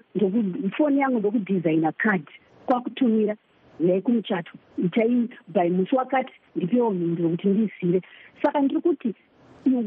foni 0.78 1.00
yangu 1.00 1.20
ndokudhizaina 1.20 1.92
kadhi 1.92 2.34
kwakutumira 2.66 3.36
yai 3.80 4.02
kumuchato 4.02 4.52
itai 4.78 5.30
by 5.48 5.70
musi 5.70 5.96
wakati 5.96 6.34
ndipewo 6.56 6.92
mhinduro 6.92 7.30
kuti 7.30 7.48
ndizive 7.48 8.02
saka 8.42 8.62
ndiri 8.62 8.82
kuti 8.82 9.14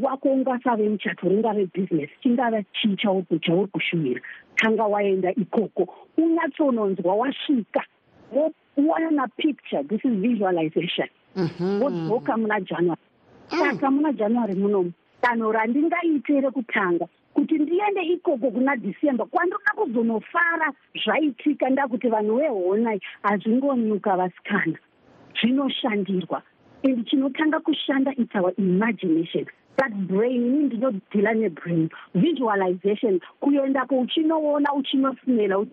wako 0.01 0.29
ungasave 0.29 0.89
muchato 0.89 1.29
ringave 1.29 1.65
bhizinesi 1.65 2.13
chingava 2.21 2.63
chii 2.63 2.95
chauri 2.95 3.39
chauri 3.41 3.67
kushumira? 3.67 4.21
Tanga 4.55 4.83
waenda 4.83 5.31
ikoko 5.35 5.95
unyatsononzwa 6.17 7.15
wasvika 7.15 7.83
woona 8.77 9.27
picture. 9.37 9.83
This 9.83 10.05
is 10.05 10.11
visualization. 10.11 11.07
Wodzoka 11.81 12.37
muna 12.37 12.59
january. 12.61 13.01
Saka 13.47 13.91
muna 13.91 14.13
january 14.13 14.55
munomu 14.55 14.91
danho 15.23 15.51
randingaite 15.51 16.41
rekutanga 16.41 17.07
kuti 17.33 17.59
ndiende 17.59 18.01
ikoko 18.01 18.51
kuna 18.51 18.75
december. 18.75 19.25
Kwandoda 19.27 19.71
kuzonofara 19.75 20.73
zvaitika 21.05 21.69
ndakuti 21.69 22.07
vanhu 22.07 22.37
vehonai 22.37 23.01
hazvingonyuka 23.23 24.17
vasikana. 24.17 24.77
Zvinoshandirwa. 25.41 26.41
And 26.83 27.07
chinotanga 27.07 27.59
kushanda 27.59 28.11
its 28.17 28.35
our 28.35 28.53
imagination. 28.57 29.45
That 29.77 29.93
brain 29.93 30.45
ini 30.45 30.63
ndinodhila 30.63 31.33
nebrain. 31.33 31.89
Visualization 32.15 33.19
kuendako 33.39 33.99
uchinoona 33.99 34.73
uchinosmela 34.73 35.65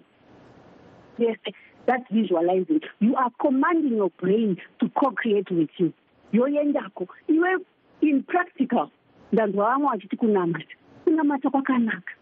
that's 1.87 2.05
visualizing. 2.11 2.81
You 3.01 3.17
are 3.17 3.31
commanding 3.41 3.97
your 3.97 4.11
brain 4.21 4.57
to 4.81 4.89
co-create 4.91 5.51
with 5.51 5.71
you. 5.79 5.93
Yoendako 6.33 7.09
iwe 7.29 7.59
in 8.01 8.23
practical. 8.23 8.91
Ndanzwa 9.33 9.71
vamwe 9.71 9.89
vachiti 9.89 10.17
kunamata 10.17 10.80
kunamata 11.11 11.51
kwakanaka 11.51 12.15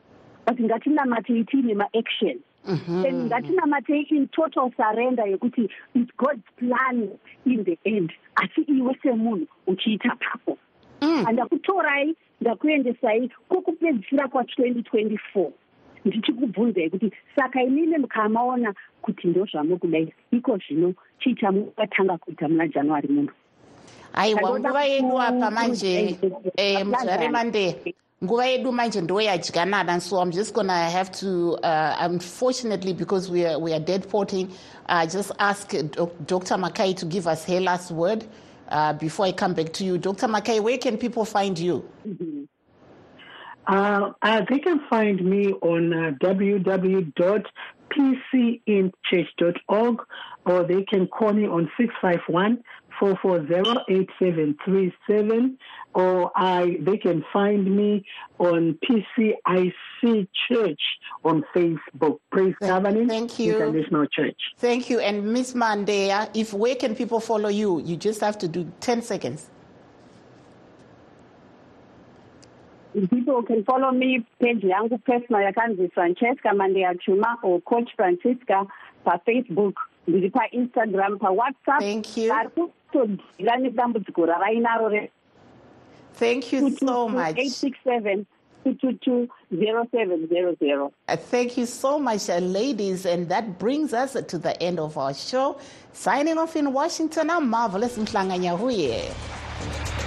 but 0.47 0.61
ngatinamatei 0.61 1.45
tiine 1.45 1.75
maaction 1.75 2.41
and 2.67 3.31
ngatinamatei 3.31 4.07
in 4.11 4.29
total 4.29 4.71
surrender 4.77 5.25
yekuti 5.25 5.69
its 5.95 6.11
god's 6.17 6.43
plan 6.57 7.11
in 7.45 7.65
the 7.65 7.79
end. 7.85 8.13
Asi 8.37 8.61
iwe 8.63 8.97
semunhu 9.03 9.47
uchiita 9.67 10.17
papo 10.17 10.59
handakutorai 11.25 12.17
ndakuendesai 12.41 13.31
kwokupedzisira 13.49 14.25
kwa2024 14.27 15.51
ndichikubvunzai 16.05 16.91
kuti 16.91 17.13
saka 17.37 17.63
inini 17.63 17.99
mukamaona 17.99 18.75
kuti 19.03 19.29
ndozvamukudai 19.29 20.13
iko 20.33 20.59
zvino 20.59 20.95
chii 21.19 21.35
chamungatanga 21.35 22.19
kuita 22.19 22.49
muna 22.49 22.69
january 22.69 23.09
muno 23.09 23.33
aiwa 24.15 24.61
nguva 24.61 24.85
yedu 24.85 25.21
apa 25.21 25.51
manje 25.51 26.19
muzvare 26.85 27.29
mande 27.29 27.95
nguva 28.25 28.47
yedu 28.47 28.73
manje 28.73 29.01
ndo 29.01 29.21
yadyanana 29.21 30.01
so 30.01 30.23
i'm 30.23 30.31
just 30.31 30.55
gonna 30.55 30.91
have 30.91 31.11
to 31.11 31.55
uh, 31.63 31.97
unfortunately 32.01 32.93
because 32.93 33.31
we 33.31 33.47
are, 33.47 33.59
we 33.59 33.73
are 33.73 33.81
dead 33.85 34.09
porting 34.09 34.49
uh, 34.89 35.07
just 35.07 35.33
ask 35.39 35.73
dr 36.27 36.59
makai 36.59 36.95
to 36.97 37.07
give 37.07 37.29
us 37.29 37.47
her 37.47 37.61
last 37.61 37.93
word 37.93 38.25
uh, 38.71 38.93
before 38.93 39.29
i 39.29 39.33
come 39.33 39.55
back 39.55 39.73
to 39.73 39.85
you 39.85 39.99
dr 39.99 40.27
makai 40.27 40.61
where 40.61 40.79
can 40.79 40.99
people 40.99 41.25
find 41.25 41.59
you 41.59 41.85
mm 42.07 42.17
-hmm. 42.21 42.49
Uh, 43.69 44.13
uh, 44.23 44.41
they 44.49 44.59
can 44.59 44.81
find 44.89 45.23
me 45.23 45.53
on 45.61 45.93
uh, 45.93 46.11
or 50.47 50.65
they 50.65 50.83
can 50.85 51.07
call 51.07 51.33
me 51.35 51.47
on 51.47 51.71
651 51.77 52.63
440-8737 53.01 55.57
or 55.95 56.31
I, 56.37 56.77
they 56.81 56.97
can 56.97 57.25
find 57.33 57.77
me 57.77 58.05
on 58.39 58.79
PCIC 58.85 60.29
Church 60.49 60.81
on 61.25 61.45
Facebook, 61.55 62.19
Praise 62.31 62.55
Covenant 62.61 63.09
Thank 63.09 63.39
you. 63.39 63.57
International 63.57 64.07
Church. 64.07 64.37
Thank 64.59 64.91
you. 64.91 65.01
And 65.01 65.33
Miss 65.33 65.55
Mandea, 65.55 66.29
if 66.35 66.53
where 66.53 66.75
can 66.77 66.95
people 66.95 67.21
follow 67.21 67.49
you? 67.49 67.81
You 67.81 67.97
just 67.97 68.21
have 68.21 68.37
to 68.39 68.49
do 68.49 68.71
10 68.81 69.03
seconds. 69.03 69.49
People 73.11 73.43
can 73.43 73.65
follow 73.65 73.91
me 73.93 74.25
page 74.41 74.63
yangu 74.63 74.99
personal 75.05 75.43
yakanzi 75.43 75.93
Francesca 75.93 76.49
Mandea 76.49 76.95
Chuma 77.07 77.37
or 77.43 77.61
Coach 77.61 77.91
Francisca 77.97 78.67
pa 79.05 79.19
Facebook 79.27 79.75
ndiri 80.09 80.31
painstagram 80.31 81.19
pawhatsapp 81.19 81.81
Thank 81.81 82.17
you. 82.17 82.33
Ari 82.95 83.17
kutodhila 83.17 83.57
nedambudziko 83.57 84.27
ravainaro 84.27 84.89
re 84.89 85.11
Thank 86.15 86.53
you 86.53 86.71
so 86.77 87.09
much. 87.09 87.37
867 87.37 88.27
222 88.65 89.29
Uh, 91.09 91.17
Thank 91.17 91.57
you 91.57 91.65
so 91.65 91.99
much, 91.99 92.29
uh, 92.29 92.39
ladies. 92.39 93.07
And 93.07 93.29
that 93.29 93.59
brings 93.59 93.95
us 93.95 94.15
to 94.15 94.39
the 94.39 94.61
end 94.61 94.81
of 94.81 94.99
our 94.99 95.15
show. 95.15 95.59
Signing 95.93 96.37
off 96.37 96.57
in 96.57 96.73
Washington, 96.73 97.31
I'm 97.31 97.49
Marvelous 97.49 97.97
Mhlanga 97.97 98.37
Nyahuye. 98.37 99.98